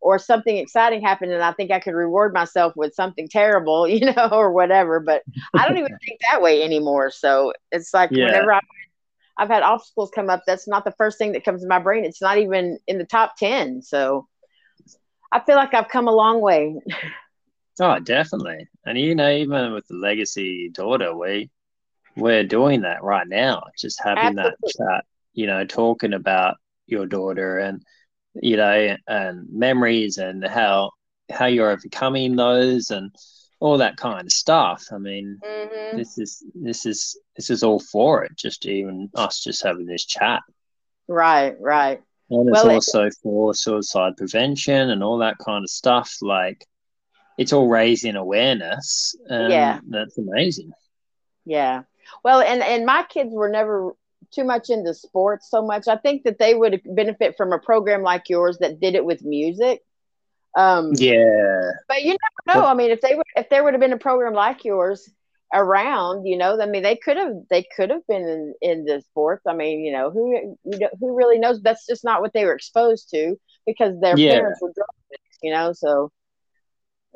[0.03, 4.11] Or something exciting happened, and I think I could reward myself with something terrible, you
[4.11, 4.99] know, or whatever.
[4.99, 5.21] But
[5.55, 7.11] I don't even think that way anymore.
[7.11, 8.25] So it's like yeah.
[8.25, 8.61] whenever I
[9.37, 10.43] I've had obstacles come up.
[10.45, 12.05] That's not the first thing that comes to my brain.
[12.05, 13.81] It's not even in the top 10.
[13.81, 14.27] So
[15.31, 16.75] I feel like I've come a long way.
[17.79, 18.67] oh, definitely.
[18.85, 21.49] And you know, even with the legacy daughter, we
[22.15, 23.63] we're doing that right now.
[23.77, 24.51] Just having Absolutely.
[24.63, 26.57] that chat, you know, talking about
[26.87, 27.81] your daughter and
[28.33, 30.91] you know, and memories and how
[31.29, 33.13] how you're overcoming those and
[33.59, 34.83] all that kind of stuff.
[34.91, 35.97] I mean, mm-hmm.
[35.97, 38.31] this is this is this is all for it.
[38.37, 40.41] Just even us just having this chat.
[41.07, 42.01] Right, right.
[42.31, 46.15] And it's well, also it, for suicide prevention and all that kind of stuff.
[46.21, 46.65] Like,
[47.37, 49.15] it's all raising awareness.
[49.29, 50.71] yeah, that's amazing.
[51.45, 51.83] Yeah.
[52.23, 53.93] Well, and and my kids were never
[54.31, 55.87] too much into sports so much.
[55.87, 59.23] I think that they would benefit from a program like yours that did it with
[59.23, 59.81] music.
[60.57, 61.71] Um, yeah.
[61.87, 62.15] But you
[62.45, 62.65] never know.
[62.65, 65.09] I mean, if they would, if there would have been a program like yours
[65.53, 69.01] around, you know, I mean, they could have, they could have been in, in the
[69.01, 69.43] sports.
[69.47, 70.57] I mean, you know, who,
[70.99, 71.61] who really knows?
[71.61, 73.35] That's just not what they were exposed to
[73.65, 74.33] because their yeah.
[74.33, 76.11] parents were drunk, you know, so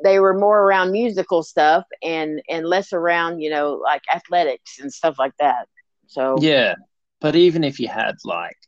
[0.04, 4.92] they were more around musical stuff and, and less around, you know, like athletics and
[4.92, 5.66] stuff like that.
[6.06, 6.74] So, yeah.
[7.20, 8.58] But even if you had like,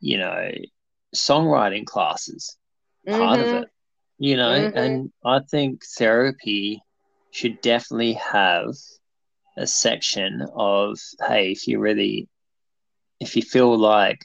[0.00, 0.50] you know,
[1.16, 2.56] songwriting classes,
[3.06, 3.56] part mm-hmm.
[3.56, 3.68] of it,
[4.18, 4.76] you know, mm-hmm.
[4.76, 6.82] and I think therapy
[7.34, 8.68] should definitely have
[9.56, 12.28] a section of, hey, if you really,
[13.18, 14.24] if you feel like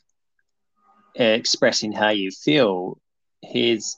[1.15, 2.99] expressing how you feel,
[3.41, 3.97] here's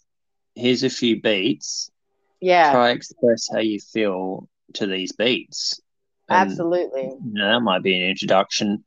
[0.55, 1.91] here's a few beats.
[2.39, 2.72] Yeah.
[2.72, 5.82] Try express how you feel to these beats.
[6.30, 7.03] And, Absolutely.
[7.03, 8.84] You know, that might be an introduction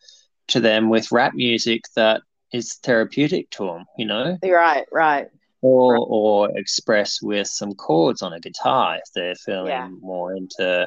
[0.48, 2.22] to them with rap music that
[2.52, 4.38] is therapeutic to them, you know?
[4.42, 5.28] Right, right.
[5.66, 9.88] Or, or express with some chords on a guitar if they're feeling yeah.
[10.02, 10.86] more into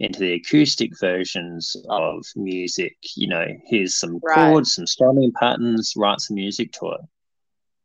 [0.00, 2.96] into the acoustic versions of music.
[3.14, 4.34] You know, here's some right.
[4.34, 7.00] chords, some strumming patterns, write some music to it.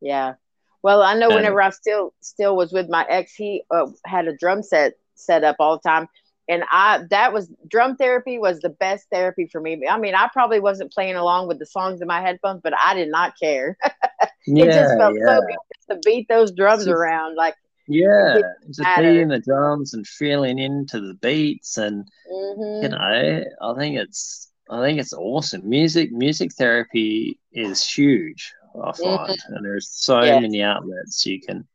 [0.02, 0.34] Yeah.
[0.82, 4.38] Well, I know whenever I still still was with my ex, he uh, had a
[4.38, 6.08] drum set set up all the time,
[6.48, 9.82] and I that was drum therapy was the best therapy for me.
[9.90, 12.94] I mean, I probably wasn't playing along with the songs in my headphones, but I
[12.94, 13.78] did not care.
[14.48, 15.36] it yeah, just felt yeah.
[15.36, 17.56] so good to beat those drums around, like
[17.88, 22.84] yeah, just beating the drums and feeling into the beats, and mm-hmm.
[22.84, 25.68] you know, I think it's I think it's awesome.
[25.68, 28.54] Music music therapy is huge.
[28.76, 29.54] I find, mm-hmm.
[29.54, 30.42] and there's so yes.
[30.42, 31.68] many outlets you can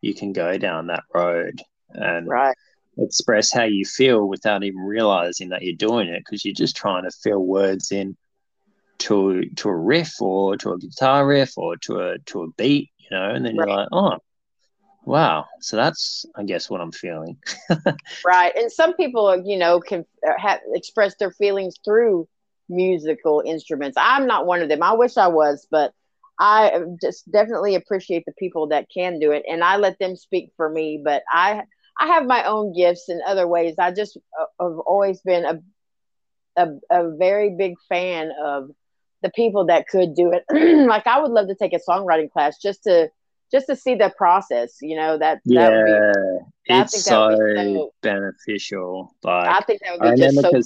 [0.00, 2.56] you can go down that road and right
[2.98, 7.04] express how you feel without even realizing that you're doing it because you're just trying
[7.04, 8.16] to fill words in
[9.02, 12.90] to to a riff or to a guitar riff or to a to a beat,
[12.98, 13.66] you know, and then right.
[13.66, 14.18] you're like, oh,
[15.04, 15.46] wow.
[15.60, 17.36] So that's, I guess, what I'm feeling.
[18.24, 22.28] right, and some people, you know, can uh, have express their feelings through
[22.68, 23.96] musical instruments.
[24.00, 24.82] I'm not one of them.
[24.82, 25.92] I wish I was, but
[26.38, 30.50] I just definitely appreciate the people that can do it, and I let them speak
[30.56, 31.00] for me.
[31.04, 31.62] But I
[31.98, 33.74] I have my own gifts in other ways.
[33.78, 35.60] I just uh, have always been a,
[36.56, 38.70] a, a very big fan of
[39.22, 40.44] the people that could do it.
[40.88, 43.10] like I would love to take a songwriting class just to
[43.50, 44.78] just to see the process.
[44.80, 49.14] You know that yeah, that would be, it's so, so, beneficial.
[49.22, 50.62] Like I think that would be just so cool.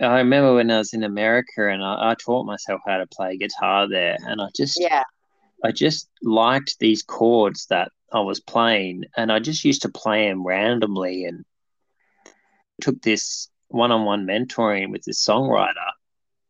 [0.00, 3.36] I remember when I was in America and I, I, taught myself how to play
[3.36, 5.02] guitar there, and I just yeah,
[5.64, 10.28] I just liked these chords that I was playing, and I just used to play
[10.28, 11.44] them randomly, and
[12.80, 15.90] took this one-on-one mentoring with this songwriter,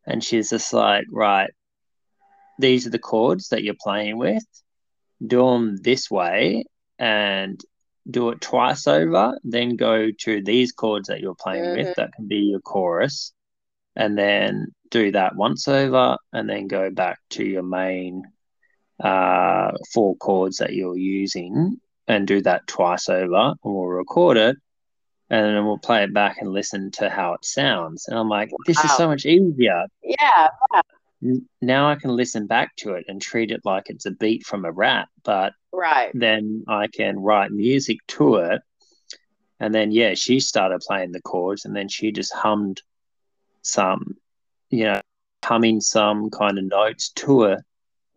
[0.09, 1.51] and she's just like, right,
[2.59, 4.45] these are the chords that you're playing with,
[5.25, 6.65] do them this way,
[6.99, 7.61] and
[8.11, 11.89] do it twice over, then go to these chords that you're playing mm-hmm.
[11.89, 13.33] with, that can be your chorus,
[13.95, 18.25] and then do that once over, and then go back to your main
[18.99, 21.79] uh, four chords that you're using
[22.09, 24.57] and do that twice over and we'll record it
[25.31, 28.09] and then we'll play it back and listen to how it sounds.
[28.09, 28.83] And I'm like, this wow.
[28.85, 29.87] is so much easier.
[30.03, 30.49] Yeah.
[31.61, 34.65] Now I can listen back to it and treat it like it's a beat from
[34.65, 36.11] a rap, but right.
[36.15, 38.63] then I can write music to it.
[39.61, 42.81] And then, yeah, she started playing the chords and then she just hummed
[43.63, 44.17] some,
[44.71, 45.01] you know,
[45.45, 47.61] humming some kind of notes to it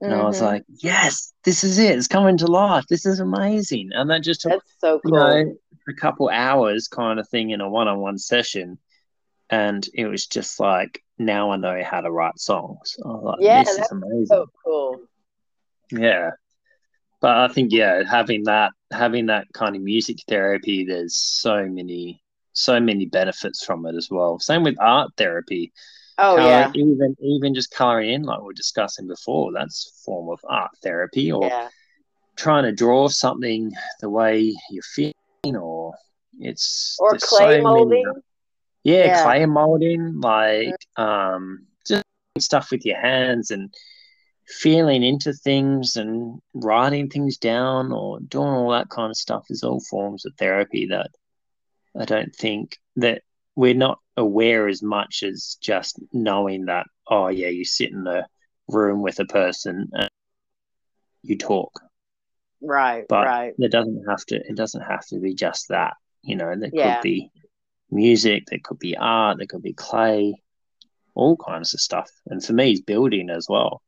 [0.02, 0.22] and mm-hmm.
[0.22, 0.46] I was mm-hmm.
[0.46, 1.96] like, yes, this is it.
[1.98, 2.86] It's coming to life.
[2.90, 3.92] This is amazing.
[3.94, 5.38] And that just That's so cool.
[5.38, 5.56] You know,
[5.88, 8.78] a couple hours kind of thing in a one on one session.
[9.50, 12.96] And it was just like, now I know how to write songs.
[13.00, 14.26] Like, yeah, this is amazing.
[14.28, 15.02] So cool.
[15.92, 16.32] Yeah.
[17.20, 22.24] But I think, yeah, having that having that kind of music therapy, there's so many
[22.54, 24.40] so many benefits from it as well.
[24.40, 25.72] Same with art therapy.
[26.18, 26.72] Oh yeah.
[26.74, 31.32] Even even just coloring in, like we are discussing before, that's form of art therapy.
[31.32, 31.70] Or yeah.
[32.36, 35.14] trying to draw something the way you're feeling,
[35.50, 35.94] or
[36.40, 38.04] it's or clay so molding.
[38.06, 38.20] Many,
[38.84, 42.04] yeah, yeah, clay molding, like um, just
[42.40, 43.74] stuff with your hands and
[44.48, 49.64] feeling into things and writing things down or doing all that kind of stuff is
[49.64, 51.10] all forms of therapy that
[51.98, 53.22] I don't think that
[53.56, 58.28] we're not aware as much as just knowing that oh yeah you sit in a
[58.68, 60.10] room with a person and
[61.24, 61.72] you talk
[62.62, 63.54] right but right.
[63.58, 66.96] it doesn't have to it doesn't have to be just that you know there yeah.
[66.96, 67.32] could be
[67.90, 70.36] music there could be art there could be clay
[71.14, 72.10] all kinds of stuff.
[72.28, 73.82] And for me it's building as well.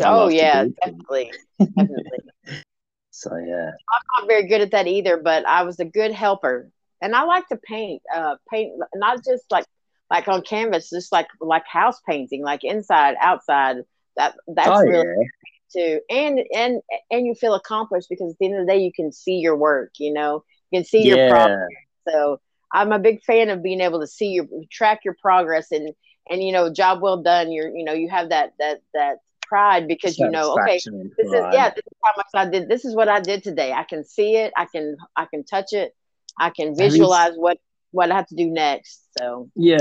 [0.00, 2.02] Oh yeah definitely definitely.
[3.10, 3.70] So yeah.
[3.70, 6.70] I'm not very good at that either but i was a good helper.
[7.00, 9.64] And I like to paint, uh, paint not just like
[10.10, 13.78] like on canvas, just like like house painting, like inside, outside.
[14.16, 15.28] That that's oh, really yeah.
[15.76, 18.92] Too, and and and you feel accomplished because at the end of the day, you
[18.92, 19.92] can see your work.
[19.98, 21.14] You know, you can see yeah.
[21.14, 21.68] your progress.
[22.08, 22.40] So
[22.72, 25.92] I'm a big fan of being able to see your track your progress and
[26.28, 27.52] and you know, job well done.
[27.52, 31.44] You're you know, you have that that that pride because you know okay this is
[31.52, 34.02] yeah this is how much i did this is what i did today i can
[34.02, 35.94] see it i can i can touch it
[36.38, 37.58] I can visualize what
[37.92, 39.02] what I have to do next.
[39.18, 39.78] So yeah,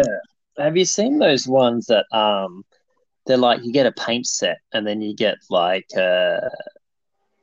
[0.58, 2.64] have you seen those ones that um
[3.26, 6.40] they're like you get a paint set and then you get like uh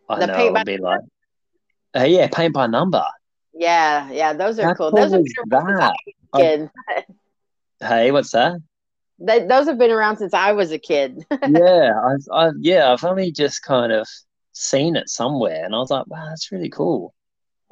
[0.09, 1.01] I the know it would be like
[1.97, 3.05] uh, yeah paint by number.
[3.55, 4.91] Yeah, yeah, those are How cool.
[4.91, 5.95] Those are that?
[6.35, 6.70] Kid.
[7.80, 8.59] hey, what's that?
[9.18, 11.24] They, those have been around since I was a kid.
[11.49, 14.09] yeah, I've, I've yeah, I've only just kind of
[14.53, 17.14] seen it somewhere, and I was like, wow, that's really cool.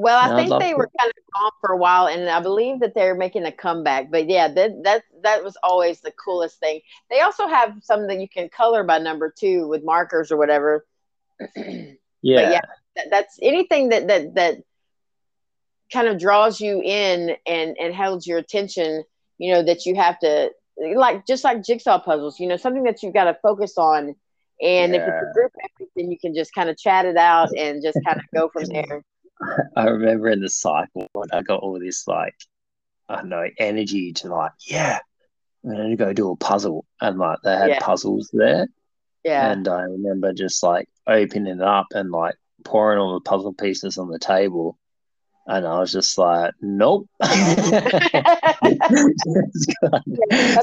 [0.00, 0.76] Well, I think they to.
[0.76, 4.10] were kind of gone for a while, and I believe that they're making a comeback.
[4.10, 6.80] But yeah, that that that was always the coolest thing.
[7.10, 10.86] They also have some that you can color by number two with markers or whatever.
[11.54, 11.92] yeah,
[12.22, 12.60] yeah,
[12.96, 14.62] that, that's anything that that that
[15.92, 19.04] kind of draws you in and and holds your attention.
[19.36, 20.50] You know that you have to
[20.94, 22.40] like just like jigsaw puzzles.
[22.40, 24.16] You know something that you've got to focus on.
[24.62, 25.00] And yeah.
[25.00, 27.82] if it's a group effort, then you can just kind of chat it out and
[27.82, 29.04] just kind of go from there.
[29.76, 32.34] I remember in the cycle when I got all this like
[33.08, 34.98] I don't know energy to like yeah
[35.64, 37.78] I'm gonna go do a puzzle and like they had yeah.
[37.80, 38.66] puzzles there
[39.24, 43.52] yeah and I remember just like opening it up and like pouring all the puzzle
[43.52, 44.78] pieces on the table
[45.46, 47.08] and I was just like, nope.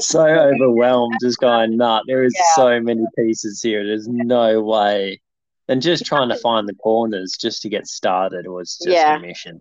[0.00, 2.54] so overwhelmed, just going, nah, there is yeah.
[2.54, 3.84] so many pieces here.
[3.86, 5.20] There's no way
[5.68, 9.16] and just trying to find the corners just to get started was just yeah.
[9.16, 9.60] a mission.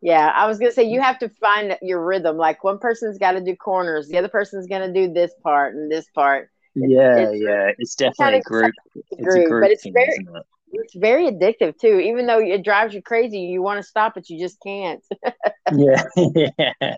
[0.00, 2.36] Yeah, I was gonna say you have to find your rhythm.
[2.36, 5.90] Like one person's got to do corners, the other person's gonna do this part and
[5.90, 6.50] this part.
[6.74, 8.74] Yeah, it's, yeah, it's definitely a group.
[8.94, 10.46] It's group, a group but it's thing, very, it?
[10.72, 12.00] it's very addictive too.
[12.00, 15.02] Even though it drives you crazy, you want to stop but you just can't.
[15.72, 16.04] yeah,
[16.80, 16.96] yeah.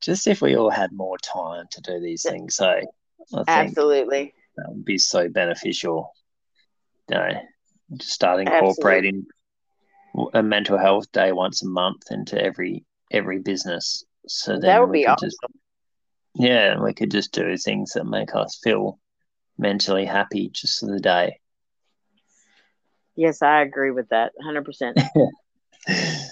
[0.00, 2.80] Just if we all had more time to do these things, so
[3.48, 6.12] absolutely that would be so beneficial
[7.08, 7.40] you know,
[8.00, 9.26] start incorporating
[10.14, 10.40] Absolutely.
[10.40, 14.04] a mental health day once a month into every every business.
[14.26, 15.28] So that would be awesome.
[15.28, 15.38] Just,
[16.34, 18.98] yeah, we could just do things that make us feel
[19.58, 21.38] mentally happy just for the day.
[23.14, 24.94] Yes, I agree with that 100%.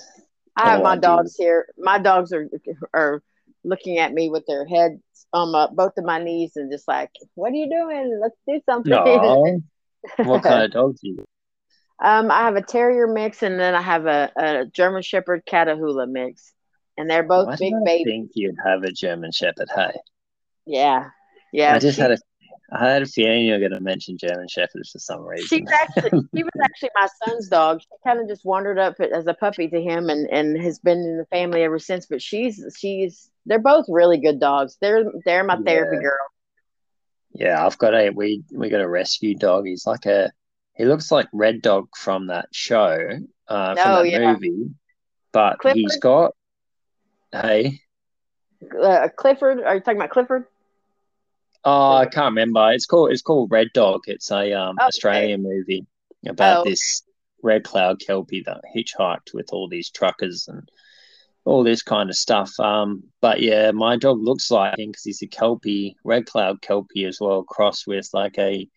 [0.56, 1.66] I have my dogs here.
[1.78, 2.48] My dogs are
[2.92, 3.22] are
[3.64, 5.00] looking at me with their heads
[5.32, 8.18] on um, both of my knees and just like, "What are you doing?
[8.20, 9.60] Let's do something." No.
[10.16, 11.24] What kind of dog do you?
[12.02, 16.08] Um, I have a terrier mix, and then I have a, a German Shepherd Catahoula
[16.08, 16.54] mix,
[16.96, 18.06] and they're both Why big babies.
[18.06, 19.68] I think you'd have a German Shepherd.
[19.74, 19.92] Hey.
[20.64, 21.10] Yeah,
[21.52, 21.74] yeah.
[21.74, 22.18] I just she, had a,
[22.72, 25.46] I had a feeling you were going to mention German Shepherds for some reason.
[25.46, 27.82] She's actually, she was actually my son's dog.
[27.82, 30.98] She kind of just wandered up as a puppy to him, and and has been
[30.98, 32.06] in the family ever since.
[32.06, 34.78] But she's she's they're both really good dogs.
[34.80, 35.64] They're they're my yeah.
[35.64, 36.28] therapy girl.
[37.32, 39.66] Yeah, I've got a we we got a rescue dog.
[39.66, 40.32] He's like a
[40.74, 42.98] he looks like Red Dog from that show,
[43.48, 44.32] uh, from oh, that yeah.
[44.32, 44.70] movie,
[45.32, 45.76] but Clifford?
[45.76, 46.34] he's got
[47.32, 47.80] hey.
[48.82, 50.44] Uh, Clifford, are you talking about Clifford?
[51.64, 52.72] Oh, I can't remember.
[52.72, 54.02] It's called it's called Red Dog.
[54.06, 54.86] It's a um, okay.
[54.86, 55.86] Australian movie
[56.26, 56.70] about oh.
[56.70, 57.02] this
[57.42, 60.68] red cloud kelpie that hitchhiked with all these truckers and
[61.44, 62.52] all this kind of stuff.
[62.58, 67.04] Um, but yeah, my dog looks like him because he's a kelpie, red cloud kelpie
[67.04, 68.68] as well, crossed with like a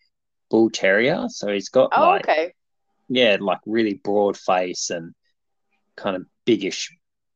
[0.50, 1.26] bull terrier.
[1.28, 2.52] So he's got oh, like, okay.
[3.08, 5.14] yeah, like really broad face and
[5.96, 6.90] kind of biggish,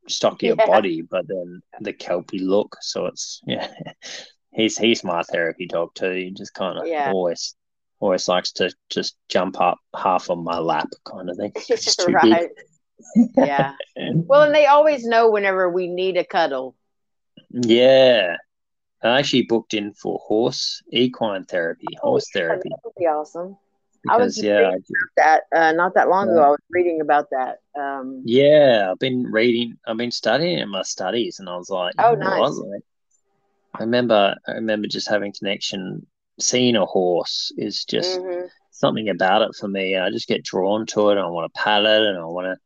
[0.09, 0.67] stockier yeah.
[0.67, 2.77] body, but then the kelpie look.
[2.81, 3.69] So it's yeah,
[4.53, 6.13] he's he's my therapy dog too.
[6.13, 7.11] He just kind of yeah.
[7.13, 7.55] always
[8.01, 11.53] always likes to just jump up half on my lap, kind of thing.
[11.69, 12.49] It's just too right.
[13.37, 13.75] Yeah.
[13.97, 16.75] Well, and they always know whenever we need a cuddle.
[17.51, 18.37] Yeah.
[19.03, 22.69] I actually booked in for horse equine therapy, oh, horse yeah, therapy.
[22.69, 23.57] That would be awesome.
[24.03, 24.71] Because, I was yeah,
[25.17, 26.43] that uh, not that long ago.
[26.43, 27.59] I was reading about that.
[27.79, 29.77] Um, yeah, I've been reading.
[29.87, 32.57] I've been studying in my studies, and I was like, oh, nice.
[32.57, 32.83] Like,
[33.75, 34.37] I remember.
[34.47, 36.07] I remember just having connection.
[36.41, 38.47] Seeing a horse is just mm-hmm.
[38.71, 39.97] something about it for me.
[39.97, 41.19] I just get drawn to it.
[41.19, 42.57] I want to pat it, and I want to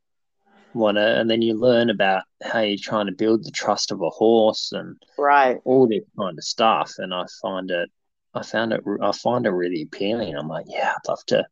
[0.75, 1.19] want to.
[1.19, 4.71] And then you learn about how you're trying to build the trust of a horse,
[4.71, 6.93] and right all this kind of stuff.
[6.97, 7.89] And I find it
[8.33, 10.35] I found it I find it really appealing.
[10.35, 11.45] I'm like, yeah, I'd love to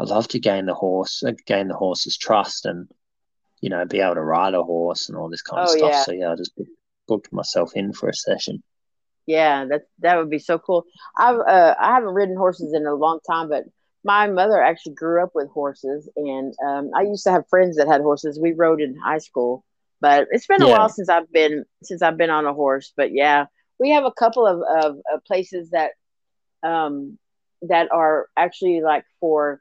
[0.00, 2.88] I'd love to gain the horse uh, gain the horse's trust and
[3.60, 5.90] you know be able to ride a horse and all this kind of oh, stuff.
[5.92, 6.02] Yeah.
[6.04, 6.52] So yeah, I just
[7.06, 8.62] booked myself in for a session.
[9.26, 10.84] Yeah, that that would be so cool.
[11.16, 13.64] I've uh, I haven't ridden horses in a long time, but
[14.08, 17.88] my mother actually grew up with horses, and um, I used to have friends that
[17.88, 18.40] had horses.
[18.40, 19.66] We rode in high school,
[20.00, 22.90] but it's been a while since I've been since I've been on a horse.
[22.96, 23.44] But yeah,
[23.78, 25.90] we have a couple of, of, of places that
[26.62, 27.18] um,
[27.60, 29.60] that are actually like for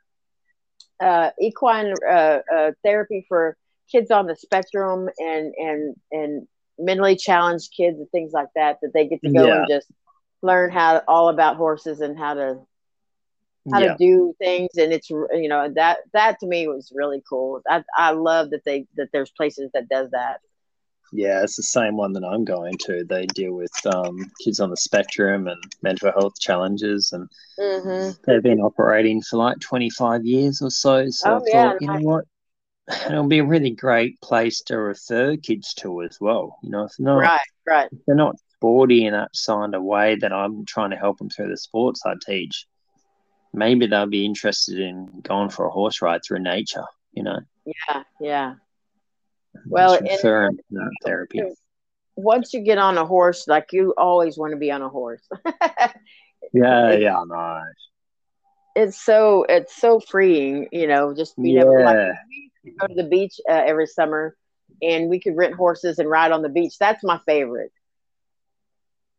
[1.02, 3.58] uh, equine uh, uh, therapy for
[3.92, 6.48] kids on the spectrum and and and
[6.80, 9.58] mentally challenged kids and things like that that they get to go yeah.
[9.58, 9.88] and just
[10.42, 12.60] learn how all about horses and how to
[13.72, 13.94] how yeah.
[13.94, 17.84] to do things and it's you know that that to me was really cool i
[17.98, 20.40] i love that they that there's places that does that
[21.14, 23.04] yeah, it's the same one that I'm going to.
[23.04, 28.12] They deal with um, kids on the spectrum and mental health challenges, and mm-hmm.
[28.26, 31.10] they've been operating for like 25 years or so.
[31.10, 32.26] So oh, I yeah, thought, you know what,
[33.06, 36.58] it'll be a really great place to refer kids to as well.
[36.62, 40.16] You know, if not, right, right, if they're not sporty in that kind of way
[40.16, 42.66] that I'm trying to help them through the sports I teach,
[43.58, 46.86] maybe they'll be interested in going for a horse ride through nature.
[47.12, 47.40] You know.
[47.66, 48.54] Yeah, yeah
[49.66, 50.18] well, in,
[51.06, 51.42] therapy.
[52.16, 55.22] Once you get on a horse, like you always want to be on a horse.
[56.54, 57.64] yeah, it, yeah, nice.
[58.76, 61.14] It's so it's so freeing, you know.
[61.14, 61.62] Just being yeah.
[61.62, 64.36] able to like, go to the beach uh, every summer,
[64.82, 66.76] and we could rent horses and ride on the beach.
[66.80, 67.72] That's my favorite.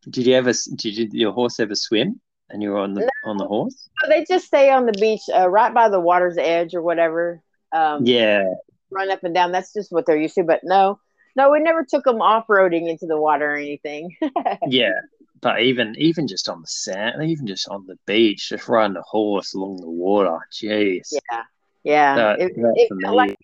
[0.09, 0.53] Did you ever?
[0.53, 2.21] Did you, your horse ever swim?
[2.51, 3.89] And you were on the no, on the horse?
[4.09, 7.43] They just stay on the beach, uh, right by the water's edge or whatever.
[7.73, 8.45] Um, yeah,
[8.91, 9.53] run up and down.
[9.53, 10.45] That's just what they're used to.
[10.45, 11.01] But no,
[11.37, 14.17] no, we never took them off roading into the water or anything.
[14.69, 14.99] yeah,
[15.41, 19.03] but even even just on the sand, even just on the beach, just riding a
[19.03, 20.39] horse along the water.
[20.53, 21.13] Jeez.
[21.13, 21.43] Yeah,
[21.85, 22.15] yeah.
[22.17, 23.39] That, it, that it felt like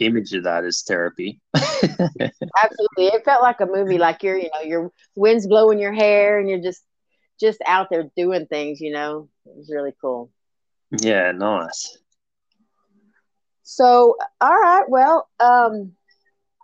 [0.00, 1.40] image of that is therapy.
[1.54, 3.98] Absolutely, it felt like a movie.
[3.98, 6.82] Like you're, you know, your wind's blowing your hair, and you're just
[7.40, 8.80] just out there doing things.
[8.80, 10.30] You know, it was really cool.
[10.90, 11.98] Yeah, nice.
[13.62, 14.84] So, all right.
[14.88, 15.92] Well, um,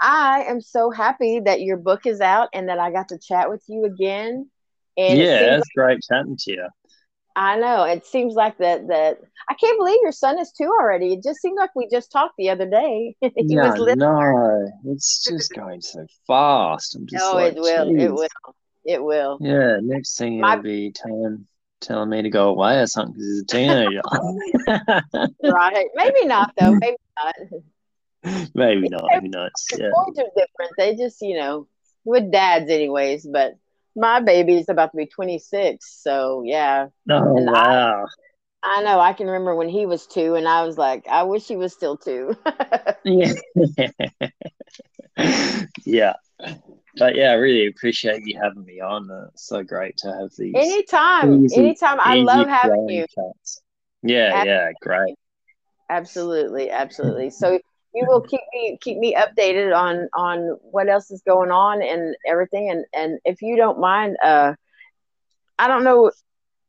[0.01, 3.49] I am so happy that your book is out and that I got to chat
[3.49, 4.51] with you again.
[4.97, 6.69] And yeah, it's like, great chatting to you.
[7.37, 7.85] I know.
[7.85, 9.19] It seems like that that
[9.49, 11.13] I can't believe your son is two already.
[11.13, 13.15] It just seemed like we just talked the other day.
[13.21, 16.97] yeah, no, it's just going so fast.
[16.97, 17.93] I'm just oh, like, it will.
[17.93, 18.03] Geez.
[18.03, 18.29] It will.
[18.87, 19.39] It will.
[19.41, 21.47] Yeah, next thing My, it'll be telling
[21.81, 24.01] telling me to go away or something because he's a teenager.
[25.43, 25.87] right.
[25.95, 26.75] Maybe not though.
[26.75, 27.35] Maybe not.
[28.55, 29.05] Maybe not.
[29.13, 29.53] Maybe not.
[29.77, 29.91] Yeah.
[29.93, 30.73] Boys are different.
[30.79, 31.67] They just, you know,
[32.05, 33.57] with dads anyways, but
[33.97, 36.89] my baby's about to be 26, so yeah.
[37.11, 38.07] Oh and wow.
[38.63, 39.01] I, I know.
[39.01, 41.73] I can remember when he was two, and I was like, I wish he was
[41.73, 42.37] still two.
[43.05, 43.33] yeah.
[45.85, 46.15] yeah
[46.97, 49.11] but yeah, I really appreciate you having me on.
[49.11, 50.55] Uh, it's so great to have these.
[50.55, 51.99] Anytime, easy, anytime.
[52.01, 53.07] I love having you.
[53.15, 53.61] Chats.
[54.03, 54.49] Yeah, absolutely.
[54.49, 55.15] yeah, great.
[55.89, 57.31] Absolutely, absolutely.
[57.31, 57.59] So
[57.95, 62.17] you will keep me keep me updated on on what else is going on and
[62.27, 62.71] everything.
[62.71, 64.55] And and if you don't mind, uh,
[65.59, 66.11] I don't know.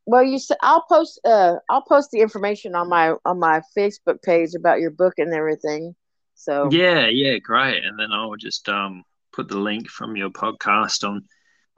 [0.06, 4.22] Well, you said I'll post uh I'll post the information on my on my Facebook
[4.22, 5.94] page about your book and everything.
[6.34, 7.84] So yeah, yeah, great.
[7.84, 11.24] And then I'll just um put the link from your podcast on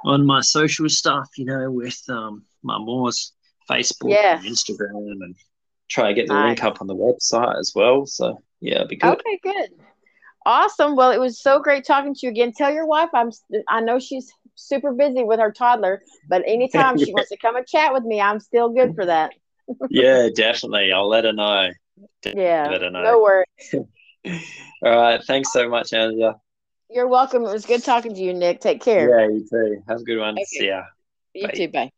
[0.04, 3.32] on my social stuff, you know, with um, my Moore's
[3.70, 4.38] Facebook yeah.
[4.38, 5.36] and Instagram and
[5.88, 6.48] try to get the nice.
[6.48, 8.06] link up on the website as well.
[8.06, 9.12] So yeah, it'd be good.
[9.12, 9.70] Okay, good.
[10.46, 10.96] Awesome.
[10.96, 12.52] Well, it was so great talking to you again.
[12.56, 13.30] Tell your wife I'm
[13.68, 17.04] I know she's super busy with her toddler, but anytime yeah.
[17.04, 19.32] she wants to come and chat with me, I'm still good for that.
[19.90, 20.92] yeah, definitely.
[20.92, 21.70] I'll let her know.
[22.22, 22.68] Definitely yeah.
[22.70, 23.02] Let her know.
[23.02, 23.74] No worries.
[24.82, 25.22] All right.
[25.22, 26.36] Thanks so much, Angela.
[26.92, 27.44] You're welcome.
[27.44, 28.60] It was good talking to you, Nick.
[28.60, 29.08] Take care.
[29.08, 29.82] Yeah, you too.
[29.88, 30.34] Have a good one.
[30.34, 30.42] Okay.
[30.44, 30.82] See ya.
[31.34, 31.52] You bye.
[31.54, 31.68] too.
[31.68, 31.90] Bye.